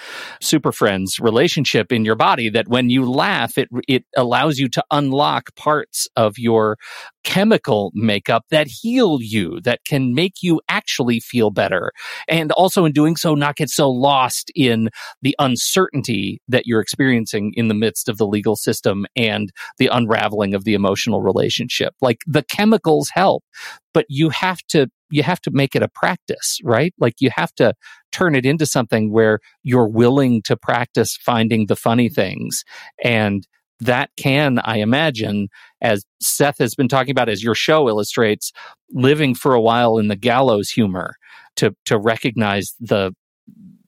[0.40, 4.84] super friends relationship in your body that when you laugh, it, it allows you to
[4.90, 6.78] unlock parts of your
[7.22, 11.92] chemical makeup that heal you, that can make you actually feel better.
[12.28, 14.88] And also in doing so, not get so lost in
[15.22, 20.54] the uncertainty that you're experiencing in the midst of the legal system and the unraveling
[20.54, 21.94] of the emotional relationship.
[22.00, 23.44] Like the chemicals help,
[23.92, 26.94] but you have to you have to make it a practice, right?
[26.98, 27.74] Like you have to
[28.12, 32.64] turn it into something where you're willing to practice finding the funny things.
[33.02, 33.46] And
[33.80, 35.48] that can, I imagine,
[35.80, 38.52] as Seth has been talking about, as your show illustrates,
[38.90, 41.16] living for a while in the gallows humor
[41.56, 43.14] to, to recognize the,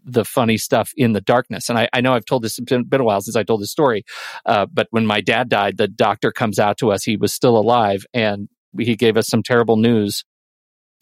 [0.05, 1.69] the funny stuff in the darkness.
[1.69, 3.71] And I, I know I've told this, it's been, a while since I told this
[3.71, 4.05] story.
[4.47, 7.05] Uh, but when my dad died, the doctor comes out to us.
[7.05, 10.25] He was still alive and he gave us some terrible news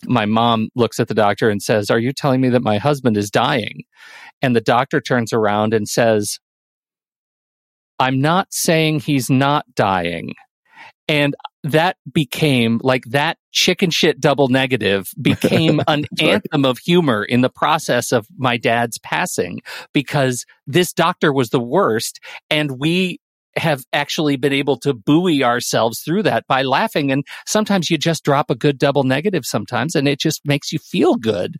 [0.06, 3.16] my mom looks at the doctor and says, Are you telling me that my husband
[3.16, 3.82] is dying?
[4.42, 6.38] And the doctor turns around and says,
[7.98, 10.34] I'm not saying he's not dying.
[11.06, 11.34] And
[11.64, 17.50] that became like that chicken shit double negative became an anthem of humor in the
[17.50, 19.60] process of my dad's passing
[19.92, 22.20] because this doctor was the worst.
[22.48, 23.20] And we
[23.56, 27.10] have actually been able to buoy ourselves through that by laughing.
[27.10, 30.78] And sometimes you just drop a good double negative sometimes, and it just makes you
[30.78, 31.56] feel good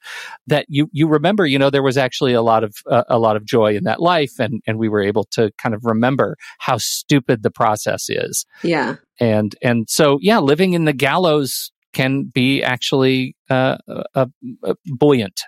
[0.46, 3.37] that you, you remember, you know, there was actually a lot of, uh, a lot
[3.37, 4.38] of joy in that life.
[4.38, 8.46] And, and we were able to kind of remember how stupid the process is.
[8.62, 8.96] Yeah.
[9.18, 13.79] And, and so, yeah, living in the gallows can be actually, uh,
[14.14, 14.26] uh,
[14.62, 15.40] uh buoyant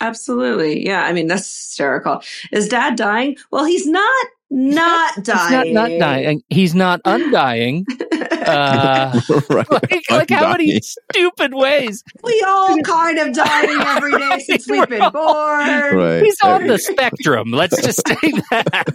[0.00, 0.84] Absolutely.
[0.84, 1.04] Yeah.
[1.04, 2.22] I mean, that's hysterical.
[2.50, 3.36] Is dad dying?
[3.52, 5.64] Well, he's not not dying.
[5.66, 6.42] He's not, not dying.
[6.50, 7.86] He's not undying.
[8.20, 9.18] Uh,
[9.50, 9.70] right.
[9.70, 12.04] Like, like how many stupid ways?
[12.22, 15.96] We all kind of dying every day since we've been born.
[15.96, 16.22] Right.
[16.22, 17.50] He's on the spectrum.
[17.50, 18.94] Let's just say that.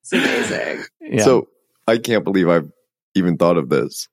[0.00, 0.84] it's amazing.
[1.02, 1.24] Yeah.
[1.24, 1.48] So
[1.86, 2.72] I can't believe I've
[3.14, 4.08] even thought of this.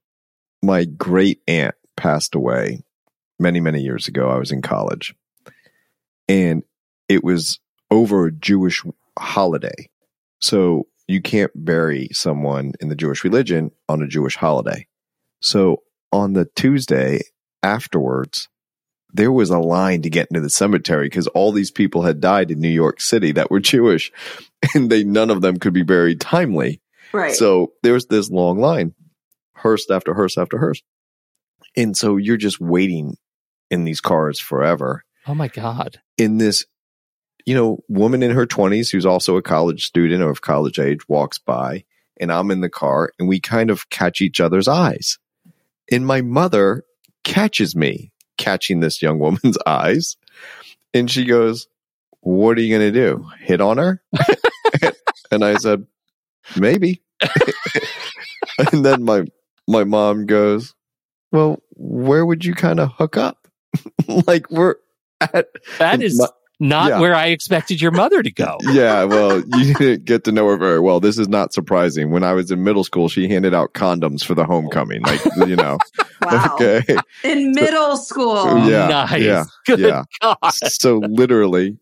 [0.61, 2.83] My great aunt passed away
[3.39, 4.29] many, many years ago.
[4.29, 5.15] I was in college.
[6.27, 6.63] And
[7.07, 8.83] it was over a Jewish
[9.19, 9.89] holiday.
[10.39, 14.87] So you can't bury someone in the Jewish religion on a Jewish holiday.
[15.41, 17.21] So on the Tuesday
[17.63, 18.47] afterwards,
[19.11, 22.51] there was a line to get into the cemetery because all these people had died
[22.51, 24.11] in New York City that were Jewish
[24.73, 26.81] and they none of them could be buried timely.
[27.11, 27.33] Right.
[27.33, 28.93] So there was this long line,
[29.53, 30.81] hearse after hearse after hearse.
[31.75, 33.17] And so you're just waiting
[33.71, 35.03] in these cars forever.
[35.27, 35.99] Oh my God.
[36.17, 36.65] In this
[37.49, 40.99] you know, woman in her 20s who's also a college student or of college age
[41.09, 41.83] walks by
[42.19, 45.17] and I'm in the car and we kind of catch each other's eyes.
[45.91, 46.83] And my mother
[47.23, 50.15] catches me catching this young woman's eyes.
[50.93, 51.67] And she goes,
[52.19, 53.27] What are you going to do?
[53.39, 54.03] Hit on her?
[55.31, 55.87] and I said,
[56.55, 57.01] Maybe.
[58.71, 59.25] and then my,
[59.67, 60.75] my mom goes,
[61.31, 63.47] Well, where would you kind of hook up?
[64.27, 64.75] like we're
[65.19, 65.47] at.
[65.79, 66.19] That is.
[66.19, 66.27] My,
[66.59, 66.99] not yeah.
[66.99, 68.57] where I expected your mother to go.
[68.71, 70.99] yeah, well, you didn't get to know her very well.
[70.99, 72.11] This is not surprising.
[72.11, 75.01] When I was in middle school, she handed out condoms for the homecoming.
[75.01, 75.77] Like, you know.
[76.21, 76.55] wow.
[76.55, 76.83] Okay.
[77.23, 78.67] In middle school.
[78.67, 78.87] Yeah.
[78.87, 79.21] Nice.
[79.21, 79.45] Yeah.
[79.65, 80.03] Good yeah.
[80.21, 80.37] God.
[80.51, 81.77] So literally,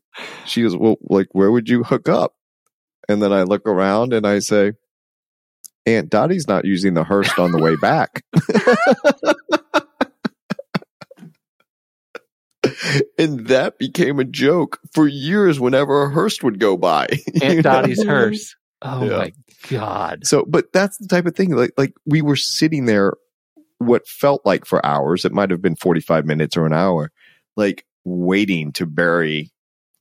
[0.45, 2.35] she goes, Well, like, where would you hook up?
[3.09, 4.73] And then I look around and I say,
[5.85, 8.23] Aunt Dottie's not using the hearse on the way back.
[13.17, 17.07] And that became a joke for years whenever a hearse would go by.
[17.41, 18.09] Aunt Dottie's mm-hmm.
[18.09, 18.55] hearse.
[18.81, 19.17] Oh yeah.
[19.17, 19.33] my
[19.69, 20.25] God.
[20.25, 21.51] So, but that's the type of thing.
[21.51, 23.13] Like, like we were sitting there
[23.79, 25.25] what felt like for hours.
[25.25, 27.11] It might have been 45 minutes or an hour,
[27.55, 29.51] like waiting to bury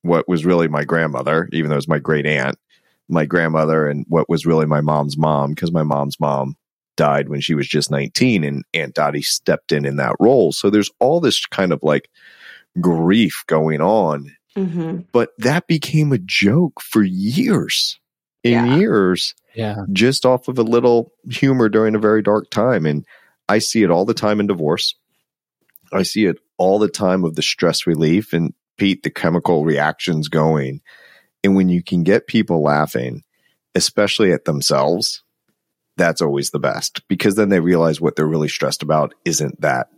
[0.03, 2.57] what was really my grandmother, even though it was my great aunt,
[3.09, 6.57] my grandmother, and what was really my mom's mom, because my mom's mom
[6.97, 10.53] died when she was just 19 and Aunt Dottie stepped in in that role.
[10.53, 12.09] So there's all this kind of like
[12.81, 14.35] grief going on.
[14.57, 15.01] Mm-hmm.
[15.13, 17.99] But that became a joke for years
[18.43, 18.77] in yeah.
[18.77, 19.35] years.
[19.55, 19.83] Yeah.
[19.93, 22.87] Just off of a little humor during a very dark time.
[22.87, 23.05] And
[23.49, 24.95] I see it all the time in divorce.
[25.93, 30.29] I see it all the time of the stress relief and Pete, the chemical reactions
[30.29, 30.81] going.
[31.45, 33.23] And when you can get people laughing,
[33.75, 35.23] especially at themselves,
[35.97, 39.89] that's always the best because then they realize what they're really stressed about isn't that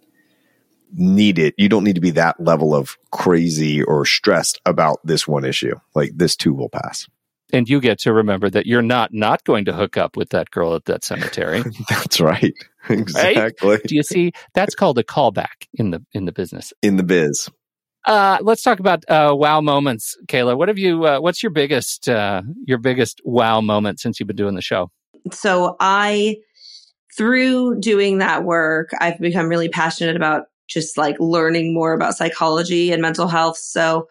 [0.92, 1.55] needed.
[1.57, 5.74] You don't need to be that level of crazy or stressed about this one issue.
[5.94, 7.09] Like this too will pass
[7.53, 10.51] and you get to remember that you're not not going to hook up with that
[10.51, 11.62] girl at that cemetery.
[11.88, 12.55] that's right.
[12.88, 13.70] Exactly.
[13.70, 13.83] Right?
[13.85, 14.33] Do you see?
[14.55, 16.72] That's called a callback in the in the business.
[16.83, 17.48] In the biz.
[18.07, 20.57] Uh, let's talk about uh, wow moments, Keila.
[20.57, 21.05] What have you?
[21.05, 24.90] Uh, what's your biggest uh, your biggest wow moment since you've been doing the show?
[25.33, 26.37] So I,
[27.16, 32.93] through doing that work, I've become really passionate about just like learning more about psychology
[32.93, 33.57] and mental health.
[33.57, 34.09] So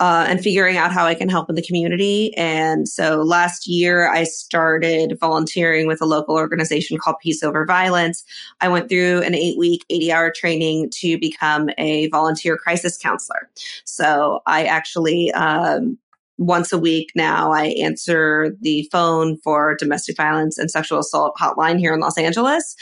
[0.00, 2.32] uh, and figuring out how I can help in the community.
[2.36, 8.24] And so last year, I started volunteering with a local organization called Peace Over Violence.
[8.60, 13.50] I went through an eight week, 80 hour training to become a volunteer crisis counselor.
[13.84, 15.98] So I actually, um,
[16.40, 21.80] once a week now, I answer the phone for domestic violence and sexual assault hotline
[21.80, 22.76] here in Los Angeles.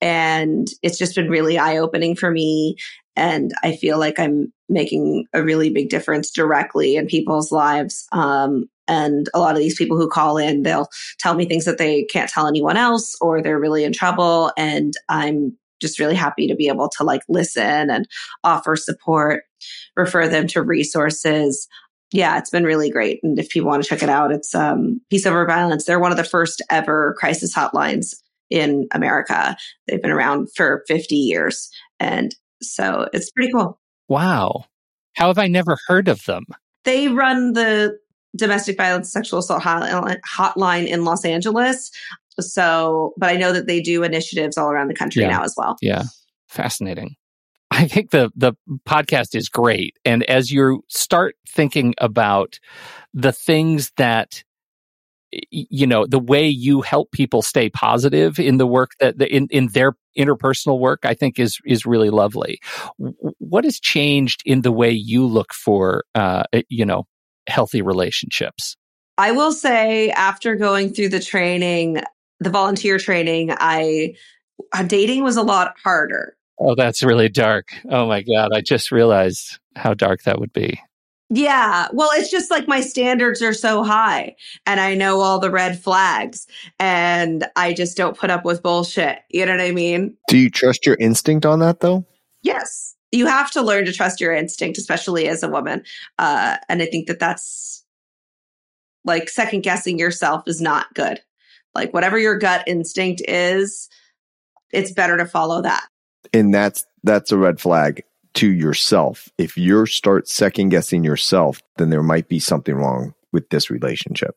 [0.00, 2.76] And it's just been really eye opening for me.
[3.16, 8.06] And I feel like I'm making a really big difference directly in people's lives.
[8.12, 11.78] Um, and a lot of these people who call in, they'll tell me things that
[11.78, 14.52] they can't tell anyone else or they're really in trouble.
[14.56, 18.06] And I'm just really happy to be able to like listen and
[18.44, 19.44] offer support,
[19.96, 21.68] refer them to resources.
[22.12, 23.20] Yeah, it's been really great.
[23.22, 25.84] And if people want to check it out, it's um, Peace Over Violence.
[25.84, 28.14] They're one of the first ever crisis hotlines
[28.50, 29.56] in America.
[29.86, 31.70] They've been around for 50 years.
[32.00, 33.80] And so it's pretty cool.
[34.08, 34.64] Wow.
[35.14, 36.44] How have I never heard of them?
[36.84, 37.98] They run the
[38.36, 41.90] domestic violence sexual assault hotline in Los Angeles.
[42.40, 45.30] So, but I know that they do initiatives all around the country yeah.
[45.30, 45.76] now as well.
[45.82, 46.04] Yeah.
[46.46, 47.16] Fascinating.
[47.70, 48.54] I think the the
[48.88, 52.58] podcast is great and as you start thinking about
[53.12, 54.42] the things that
[55.50, 59.68] you know the way you help people stay positive in the work that in in
[59.68, 62.60] their interpersonal work i think is is really lovely.
[62.96, 67.06] What has changed in the way you look for uh eh, you know
[67.48, 68.76] healthy relationships?
[69.16, 72.02] I will say after going through the training
[72.40, 74.14] the volunteer training i
[74.72, 76.36] uh, dating was a lot harder.
[76.58, 77.68] Oh that's really dark.
[77.90, 80.80] Oh my god i just realized how dark that would be
[81.30, 81.88] yeah.
[81.92, 84.34] Well, it's just like my standards are so high
[84.66, 86.46] and I know all the red flags
[86.78, 89.18] and I just don't put up with bullshit.
[89.28, 90.16] You know what I mean?
[90.28, 92.06] Do you trust your instinct on that though?
[92.42, 92.96] Yes.
[93.12, 95.82] You have to learn to trust your instinct, especially as a woman.
[96.18, 97.84] Uh, and I think that that's
[99.04, 101.20] like second guessing yourself is not good.
[101.74, 103.88] Like whatever your gut instinct is,
[104.72, 105.86] it's better to follow that.
[106.32, 108.02] And that's that's a red flag
[108.38, 109.28] to yourself.
[109.36, 114.36] If you start second guessing yourself, then there might be something wrong with this relationship.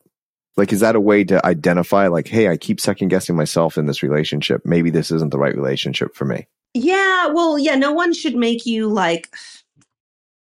[0.56, 3.86] Like, is that a way to identify, like, hey, I keep second guessing myself in
[3.86, 4.62] this relationship.
[4.64, 6.48] Maybe this isn't the right relationship for me.
[6.74, 7.28] Yeah.
[7.28, 9.32] Well, yeah, no one should make you like,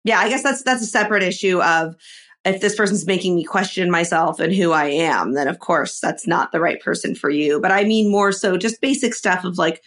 [0.04, 1.96] yeah, I guess that's, that's a separate issue of
[2.44, 6.26] if this person's making me question myself and who I am, then of course that's
[6.26, 7.60] not the right person for you.
[7.60, 9.82] But I mean more so just basic stuff of like,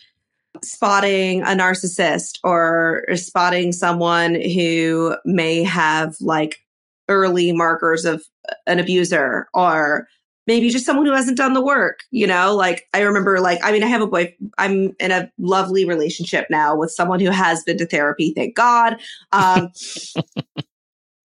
[0.64, 6.60] spotting a narcissist or spotting someone who may have like
[7.08, 8.24] early markers of
[8.68, 10.08] an abuser or
[10.48, 12.56] maybe just someone who hasn't done the work you know?
[12.56, 16.48] Like i remember like i mean i have a boy i'm in a lovely relationship
[16.50, 18.98] now with someone who has been to therapy thank god.
[19.32, 19.72] Um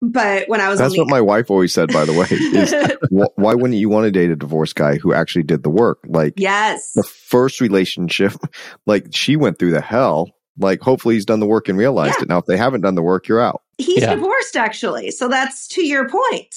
[0.03, 1.93] But when I was, that's only- what my wife always said.
[1.93, 2.75] By the way, is
[3.37, 6.01] why wouldn't you want to date a divorced guy who actually did the work?
[6.07, 8.33] Like, yes, the first relationship,
[8.87, 10.31] like she went through the hell.
[10.59, 12.23] Like, hopefully, he's done the work and realized yeah.
[12.23, 12.29] it.
[12.29, 13.63] Now, if they haven't done the work, you're out.
[13.79, 14.15] He's yeah.
[14.15, 15.11] divorced, actually.
[15.11, 16.55] So that's to your point.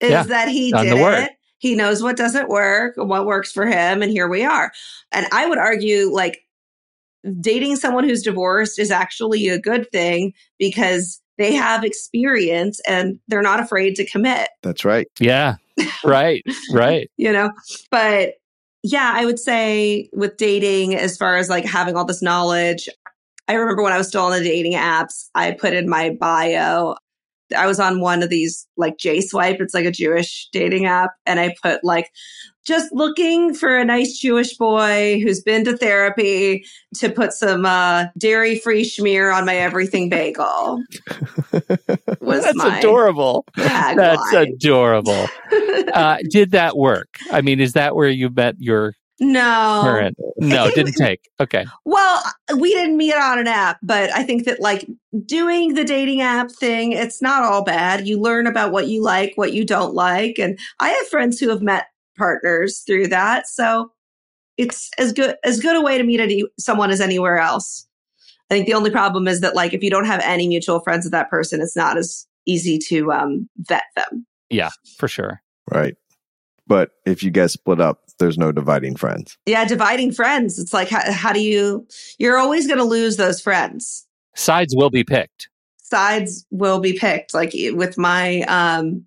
[0.00, 0.22] Is yeah.
[0.24, 1.32] that he done did it?
[1.58, 4.72] He knows what doesn't work, what works for him, and here we are.
[5.12, 6.40] And I would argue, like,
[7.40, 13.42] dating someone who's divorced is actually a good thing because they have experience and they're
[13.42, 14.48] not afraid to commit.
[14.62, 15.08] That's right.
[15.18, 15.56] Yeah.
[16.04, 16.42] Right.
[16.72, 17.08] right.
[17.16, 17.50] you know,
[17.90, 18.34] but
[18.82, 22.88] yeah, I would say with dating, as far as like having all this knowledge,
[23.48, 26.96] I remember when I was still on the dating apps, I put in my bio.
[27.56, 29.60] I was on one of these like J Swipe.
[29.60, 31.10] It's like a Jewish dating app.
[31.26, 32.10] And I put like,
[32.68, 36.66] just looking for a nice Jewish boy who's been to therapy
[36.96, 40.82] to put some uh, dairy free schmear on my everything bagel.
[42.20, 43.46] Was That's adorable.
[43.56, 45.26] That's adorable.
[45.94, 47.08] uh, did that work?
[47.32, 49.80] I mean, is that where you met your no.
[49.82, 50.16] Current.
[50.36, 51.28] No, didn't take.
[51.40, 51.66] Okay.
[51.84, 52.22] well,
[52.56, 54.86] we didn't meet on an app, but I think that like
[55.26, 58.06] doing the dating app thing, it's not all bad.
[58.06, 60.38] You learn about what you like, what you don't like.
[60.38, 61.86] And I have friends who have met
[62.18, 63.46] partners through that.
[63.48, 63.92] So
[64.56, 67.86] it's as good as good a way to meet any, someone as anywhere else.
[68.50, 71.04] I think the only problem is that like if you don't have any mutual friends
[71.04, 74.26] with that person, it's not as easy to um, vet them.
[74.50, 75.42] Yeah, for sure.
[75.70, 75.94] Right.
[76.66, 79.38] But if you guys split up, there's no dividing friends.
[79.46, 80.58] Yeah, dividing friends.
[80.58, 81.86] It's like how, how do you?
[82.18, 84.06] You're always going to lose those friends.
[84.34, 85.48] Sides will be picked.
[85.78, 87.32] Sides will be picked.
[87.32, 89.04] Like with my um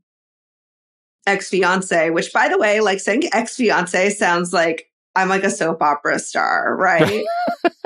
[1.27, 5.49] ex fiance, which by the way, like saying ex fiance sounds like I'm like a
[5.49, 7.25] soap opera star, right?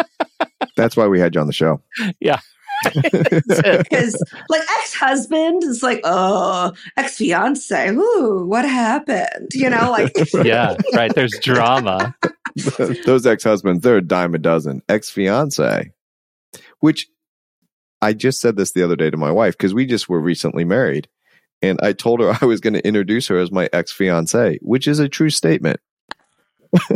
[0.76, 1.82] That's why we had you on the show.
[2.20, 2.40] Yeah.
[2.84, 9.50] Because like ex husband is like, oh, ex fiance, ooh, what happened?
[9.54, 10.12] You know, like
[10.44, 11.14] yeah, right.
[11.16, 12.14] There's drama.
[13.06, 14.82] Those ex husbands, they're a dime a dozen.
[14.90, 15.92] Ex fiance,
[16.80, 17.08] which
[18.02, 20.66] I just said this the other day to my wife because we just were recently
[20.66, 21.08] married,
[21.66, 24.88] and I told her I was going to introduce her as my ex fiance, which
[24.88, 25.80] is a true statement.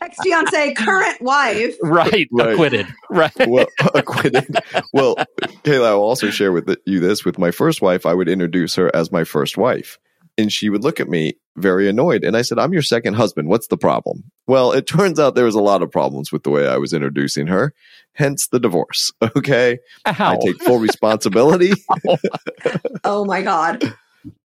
[0.00, 1.76] ex fiance, current wife.
[1.82, 2.52] Right, right.
[2.52, 2.86] Acquitted.
[3.10, 3.32] Right.
[3.48, 4.56] Well, acquitted.
[4.92, 5.16] Well,
[5.64, 7.24] Keila, I'll also share with you this.
[7.24, 9.98] With my first wife, I would introduce her as my first wife.
[10.38, 12.24] And she would look at me very annoyed.
[12.24, 13.48] And I said, I'm your second husband.
[13.48, 14.24] What's the problem?
[14.46, 16.92] Well, it turns out there was a lot of problems with the way I was
[16.92, 17.72] introducing her,
[18.14, 19.12] hence the divorce.
[19.36, 19.78] Okay.
[20.06, 20.12] Ow.
[20.18, 21.72] I take full responsibility.
[23.04, 23.94] oh my God.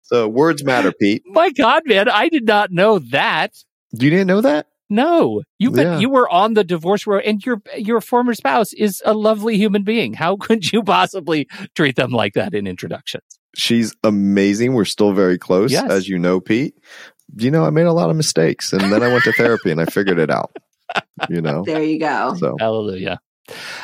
[0.02, 1.22] So words matter, Pete.
[1.26, 2.08] My God, man.
[2.08, 3.52] I did not know that.
[3.92, 4.66] You didn't know that?
[4.92, 5.98] No, you been, yeah.
[6.00, 9.84] you were on the divorce road, and your your former spouse is a lovely human
[9.84, 10.12] being.
[10.12, 13.24] How could you possibly treat them like that in introductions?
[13.56, 14.74] She's amazing.
[14.74, 15.90] We're still very close, yes.
[15.90, 16.74] as you know, Pete.
[17.36, 19.80] You know, I made a lot of mistakes, and then I went to therapy and
[19.80, 20.54] I figured it out.
[21.28, 22.34] You know, there you go.
[22.38, 23.20] So hallelujah.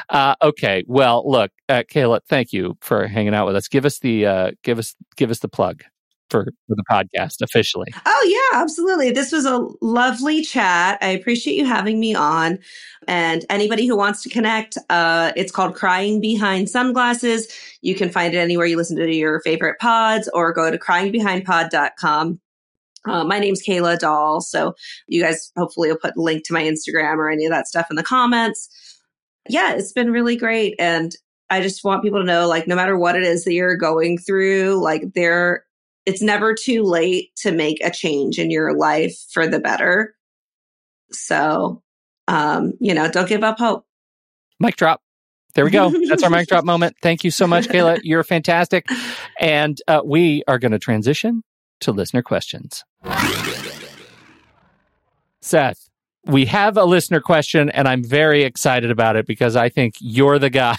[0.08, 3.68] Uh, okay, well, look, uh, Keila, thank you for hanging out with us.
[3.68, 5.82] Give us the uh, give us give us the plug
[6.30, 7.92] for, for the podcast officially.
[8.06, 9.10] Oh, yeah, absolutely.
[9.10, 10.98] This was a lovely chat.
[11.00, 12.58] I appreciate you having me on.
[13.06, 17.48] And anybody who wants to connect, uh, it's called Crying Behind Sunglasses.
[17.82, 22.40] You can find it anywhere you listen to your favorite pods or go to cryingbehindpod.com.
[23.06, 24.40] Uh, my name's Keila Dolle.
[24.40, 24.74] So
[25.06, 27.86] you guys hopefully will put a link to my Instagram or any of that stuff
[27.90, 28.68] in the comments.
[29.48, 30.74] Yeah, it's been really great.
[30.78, 31.12] And
[31.50, 34.18] I just want people to know, like, no matter what it is that you're going
[34.18, 35.64] through, like, there
[36.08, 40.14] it's never too late to make a change in your life for the better.
[41.12, 41.82] So,
[42.26, 43.84] um, you know, don't give up hope.
[44.58, 45.02] Mic drop.
[45.54, 45.92] There we go.
[46.08, 46.96] That's our mic drop moment.
[47.02, 48.00] Thank you so much, Keila.
[48.04, 48.86] You're fantastic.
[49.38, 51.44] And uh, we are going to transition
[51.80, 52.84] to listener questions.
[55.42, 55.90] Seth,
[56.24, 60.38] we have a listener question, and I'm very excited about it because I think you're
[60.38, 60.76] the guy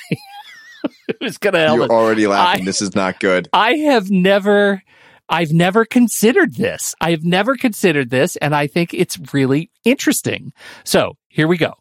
[1.20, 1.92] who's going to help You're us.
[1.92, 2.64] already laughing.
[2.64, 3.48] I, this is not good.
[3.54, 4.82] I have never
[5.30, 6.96] I've never considered this.
[7.00, 10.52] I've never considered this, and I think it's really interesting.
[10.84, 11.74] So here we go.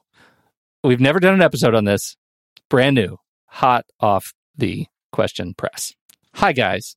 [0.85, 2.17] We've never done an episode on this.
[2.69, 5.95] Brand new, hot off the question press.
[6.35, 6.95] Hi, guys.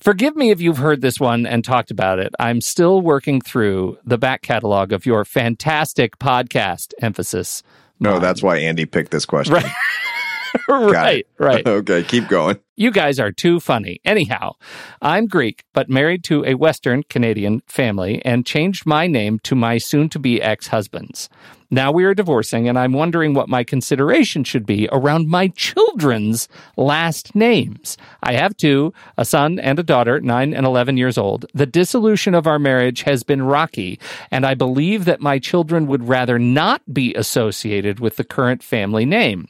[0.00, 2.34] Forgive me if you've heard this one and talked about it.
[2.38, 7.62] I'm still working through the back catalog of your fantastic podcast, emphasis.
[8.00, 9.54] No, that's why Andy picked this question.
[9.54, 9.64] Right.
[10.68, 11.66] right, right.
[11.66, 12.58] okay, keep going.
[12.76, 14.00] You guys are too funny.
[14.04, 14.52] Anyhow,
[15.00, 19.78] I'm Greek, but married to a Western Canadian family and changed my name to my
[19.78, 21.28] soon to be ex husband's.
[21.72, 26.46] Now we are divorcing, and I'm wondering what my consideration should be around my children's
[26.76, 27.96] last names.
[28.22, 31.46] I have two, a son and a daughter, 9 and 11 years old.
[31.54, 33.98] The dissolution of our marriage has been rocky,
[34.30, 39.06] and I believe that my children would rather not be associated with the current family
[39.06, 39.48] name.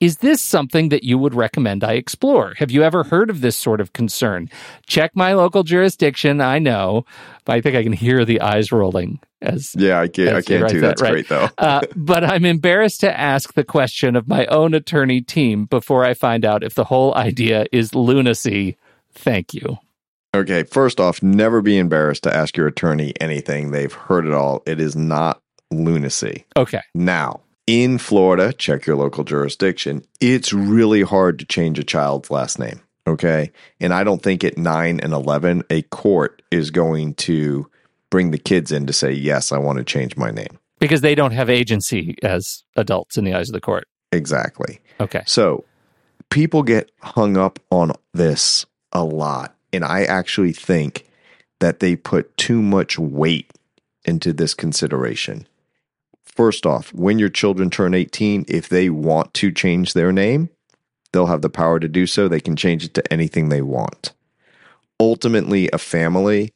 [0.00, 2.54] Is this something that you would recommend I explore?
[2.56, 4.48] Have you ever heard of this sort of concern?
[4.86, 6.40] Check my local jurisdiction.
[6.40, 7.04] I know,
[7.44, 10.36] but I think I can hear the eyes rolling as yeah, I can't.
[10.36, 11.10] I can't do That, That's right?
[11.12, 11.48] great though.
[11.58, 16.14] uh, but I'm embarrassed to ask the question of my own attorney team before I
[16.14, 18.76] find out if the whole idea is lunacy.
[19.12, 19.78] Thank you.
[20.34, 23.72] Okay, first off, never be embarrassed to ask your attorney anything.
[23.72, 24.62] They've heard it all.
[24.64, 25.42] It is not
[25.72, 26.46] lunacy.
[26.56, 26.82] Okay.
[26.94, 27.40] Now,
[27.70, 30.04] in Florida, check your local jurisdiction.
[30.20, 32.80] It's really hard to change a child's last name.
[33.06, 33.52] Okay.
[33.78, 37.70] And I don't think at 9 and 11, a court is going to
[38.10, 40.58] bring the kids in to say, yes, I want to change my name.
[40.80, 43.86] Because they don't have agency as adults in the eyes of the court.
[44.10, 44.80] Exactly.
[44.98, 45.22] Okay.
[45.24, 45.64] So
[46.28, 49.54] people get hung up on this a lot.
[49.72, 51.06] And I actually think
[51.60, 53.52] that they put too much weight
[54.04, 55.46] into this consideration.
[56.40, 60.48] First off, when your children turn 18, if they want to change their name,
[61.12, 62.28] they'll have the power to do so.
[62.28, 64.14] They can change it to anything they want.
[64.98, 66.54] Ultimately, a family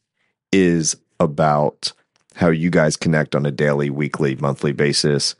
[0.50, 1.92] is about
[2.34, 5.34] how you guys connect on a daily, weekly, monthly basis.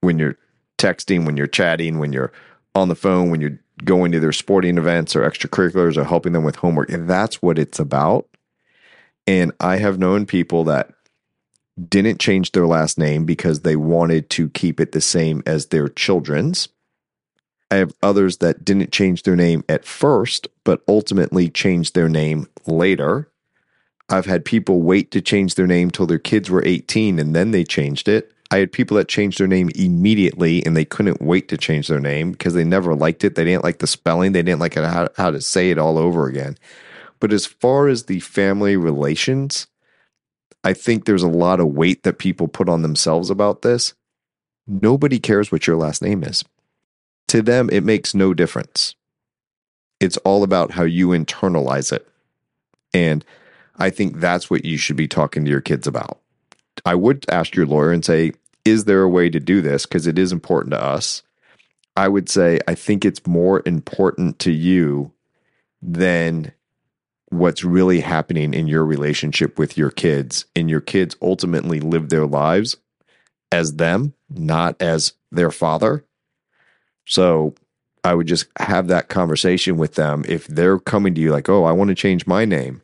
[0.00, 0.38] When you're
[0.78, 2.32] texting, when you're chatting, when you're
[2.74, 6.44] on the phone, when you're going to their sporting events or extracurriculars or helping them
[6.44, 6.88] with homework.
[6.88, 8.26] And that's what it's about.
[9.26, 10.94] And I have known people that
[11.88, 15.88] didn't change their last name because they wanted to keep it the same as their
[15.88, 16.68] children's.
[17.70, 22.46] I have others that didn't change their name at first, but ultimately changed their name
[22.66, 23.30] later.
[24.08, 27.50] I've had people wait to change their name till their kids were 18 and then
[27.50, 28.32] they changed it.
[28.52, 32.00] I had people that changed their name immediately and they couldn't wait to change their
[32.00, 33.34] name because they never liked it.
[33.34, 36.28] They didn't like the spelling, they didn't like how, how to say it all over
[36.28, 36.56] again.
[37.18, 39.66] But as far as the family relations,
[40.66, 43.94] I think there's a lot of weight that people put on themselves about this.
[44.66, 46.42] Nobody cares what your last name is.
[47.28, 48.96] To them, it makes no difference.
[50.00, 52.08] It's all about how you internalize it.
[52.92, 53.24] And
[53.76, 56.18] I think that's what you should be talking to your kids about.
[56.84, 58.32] I would ask your lawyer and say,
[58.64, 59.86] is there a way to do this?
[59.86, 61.22] Because it is important to us.
[61.96, 65.12] I would say, I think it's more important to you
[65.80, 66.50] than
[67.30, 70.44] what's really happening in your relationship with your kids.
[70.54, 72.76] And your kids ultimately live their lives
[73.50, 76.04] as them, not as their father.
[77.06, 77.54] So
[78.04, 80.24] I would just have that conversation with them.
[80.28, 82.82] If they're coming to you like, oh, I want to change my name,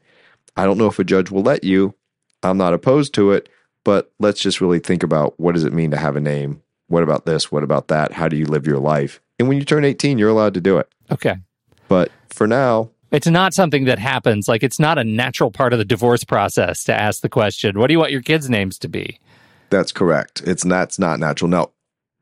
[0.56, 1.94] I don't know if a judge will let you.
[2.42, 3.48] I'm not opposed to it,
[3.84, 6.62] but let's just really think about what does it mean to have a name?
[6.88, 7.50] What about this?
[7.50, 8.12] What about that?
[8.12, 9.20] How do you live your life?
[9.38, 10.92] And when you turn 18, you're allowed to do it.
[11.10, 11.36] Okay.
[11.88, 14.48] But for now, it's not something that happens.
[14.48, 17.86] Like it's not a natural part of the divorce process to ask the question, what
[17.86, 19.20] do you want your kids' names to be?
[19.70, 20.42] That's correct.
[20.44, 21.48] It's not, it's not natural.
[21.48, 21.70] Now,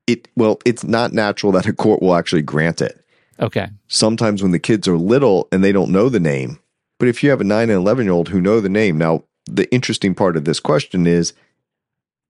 [0.06, 3.04] it well, it's not natural that a court will actually grant it.
[3.38, 3.68] Okay.
[3.88, 6.58] Sometimes when the kids are little and they don't know the name,
[6.98, 9.24] but if you have a 9 and 11 year old who know the name, now
[9.46, 11.32] the interesting part of this question is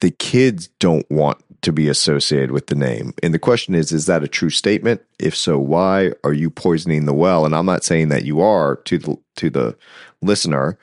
[0.00, 3.12] the kids don't want to be associated with the name.
[3.22, 5.02] And the question is, is that a true statement?
[5.18, 7.44] If so, why are you poisoning the well?
[7.44, 9.76] And I'm not saying that you are to the to the
[10.22, 10.78] listener,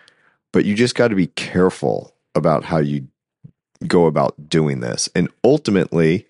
[0.54, 3.08] but you just got to be careful about how you
[3.88, 5.10] go about doing this.
[5.16, 6.28] And ultimately,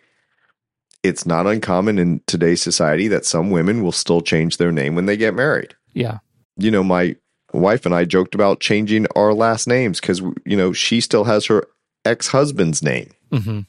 [1.04, 5.06] it's not uncommon in today's society that some women will still change their name when
[5.06, 5.76] they get married.
[5.94, 6.20] Yeah.
[6.58, 7.16] You know, my
[7.54, 11.46] wife and I joked about changing our last names because, you know, she still has
[11.46, 11.68] her
[12.04, 13.12] ex husband's name.
[13.32, 13.62] Mm-hmm.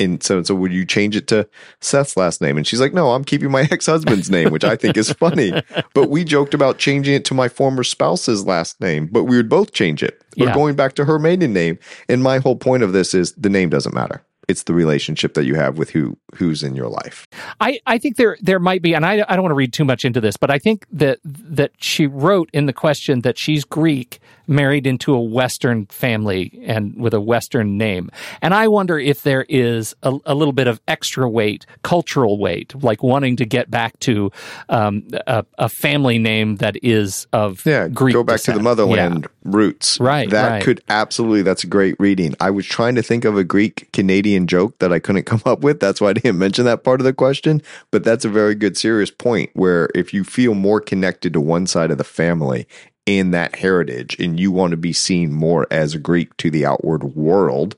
[0.00, 1.48] And so, and so would you change it to
[1.80, 2.56] Seth's last name?
[2.56, 5.52] And she's like, no, I'm keeping my ex husband's name, which I think is funny.
[5.94, 9.48] But we joked about changing it to my former spouse's last name, but we would
[9.48, 10.22] both change it.
[10.38, 10.54] Or yeah.
[10.54, 11.78] going back to her maiden name.
[12.08, 15.44] And my whole point of this is the name doesn't matter it's the relationship that
[15.44, 17.26] you have with who who's in your life.
[17.60, 19.84] I, I think there there might be, and I, I don't want to read too
[19.84, 23.64] much into this, but I think that that she wrote in the question that she's
[23.64, 28.10] Greek, married into a Western family and with a Western name,
[28.42, 32.74] and I wonder if there is a, a little bit of extra weight, cultural weight,
[32.82, 34.30] like wanting to get back to
[34.68, 38.14] um, a, a, family name that is of yeah, Greek.
[38.14, 38.54] Go back descent.
[38.54, 39.50] to the motherland yeah.
[39.56, 39.98] roots.
[40.00, 40.28] Right.
[40.30, 40.62] That right.
[40.62, 41.42] could absolutely.
[41.42, 42.34] That's a great reading.
[42.40, 45.60] I was trying to think of a Greek Canadian joke that I couldn't come up
[45.60, 45.80] with.
[45.80, 47.62] That's why I didn't mention that part of the question.
[47.90, 51.66] But that's a very good, serious point where if you feel more connected to one
[51.66, 52.66] side of the family
[53.06, 56.64] and that heritage, and you want to be seen more as a Greek to the
[56.64, 57.76] outward world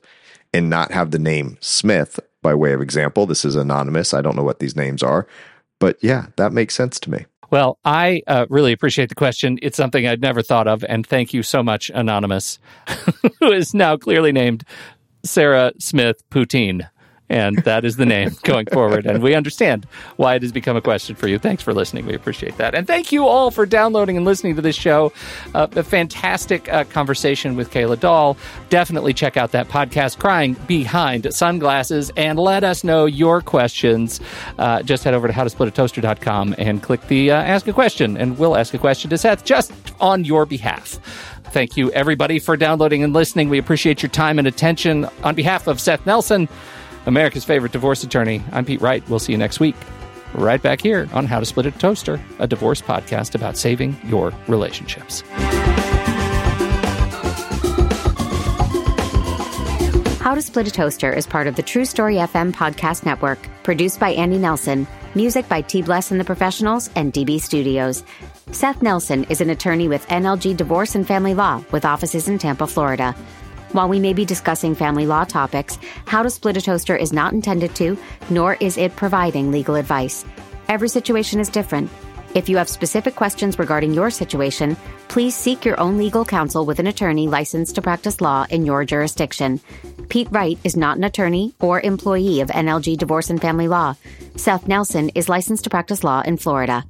[0.53, 4.13] and not have the name Smith, by way of example, this is anonymous.
[4.13, 5.27] I don't know what these names are.
[5.79, 7.25] But yeah, that makes sense to me.
[7.49, 9.57] Well, I uh, really appreciate the question.
[9.61, 10.83] It's something I'd never thought of.
[10.83, 12.59] And thank you so much, Anonymous,
[13.39, 14.63] who is now clearly named
[15.23, 16.89] Sarah Smith Poutine.
[17.29, 19.05] And that is the name going forward.
[19.05, 21.37] And we understand why it has become a question for you.
[21.37, 22.05] Thanks for listening.
[22.05, 22.73] We appreciate that.
[22.73, 25.11] And thank you all for downloading and listening to this show.
[25.53, 28.37] Uh, a fantastic uh, conversation with Keila Dolle.
[28.69, 34.19] Definitely check out that podcast, Crying Behind Sunglasses, and let us know your questions.
[34.57, 38.55] Uh, just head over to howtosplitatoaster.com and click the uh, Ask a Question, and we'll
[38.55, 40.99] ask a question to Seth just on your behalf.
[41.51, 43.49] Thank you, everybody, for downloading and listening.
[43.49, 45.07] We appreciate your time and attention.
[45.23, 46.49] On behalf of Seth Nelson,
[47.07, 49.01] America's favorite divorce attorney, I'm Pete Wright.
[49.09, 49.75] We'll see you next week,
[50.33, 54.33] right back here on How to Split a Toaster, a divorce podcast about saving your
[54.49, 55.21] relationships.
[60.19, 64.01] How to Split a Toaster is part of the True Story FM podcast network, produced
[64.01, 64.85] by Andy Nelson,
[65.15, 68.03] music by T Bless and the Professionals, and DB Studios.
[68.51, 72.67] Seth Nelson is an attorney with NLG Divorce and Family Law with offices in Tampa,
[72.67, 73.15] Florida.
[73.73, 77.33] While we may be discussing family law topics, How to Split a Toaster is not
[77.33, 77.97] intended to,
[78.29, 80.25] nor is it providing legal advice.
[80.69, 81.89] Every situation is different.
[82.33, 86.79] If you have specific questions regarding your situation, please seek your own legal counsel with
[86.79, 89.59] an attorney licensed to practice law in your jurisdiction.
[90.07, 93.95] Pete Wright is not an attorney or employee of NLG Divorce and Family Law.
[94.35, 96.85] Seth Nelson is licensed to practice law in Florida.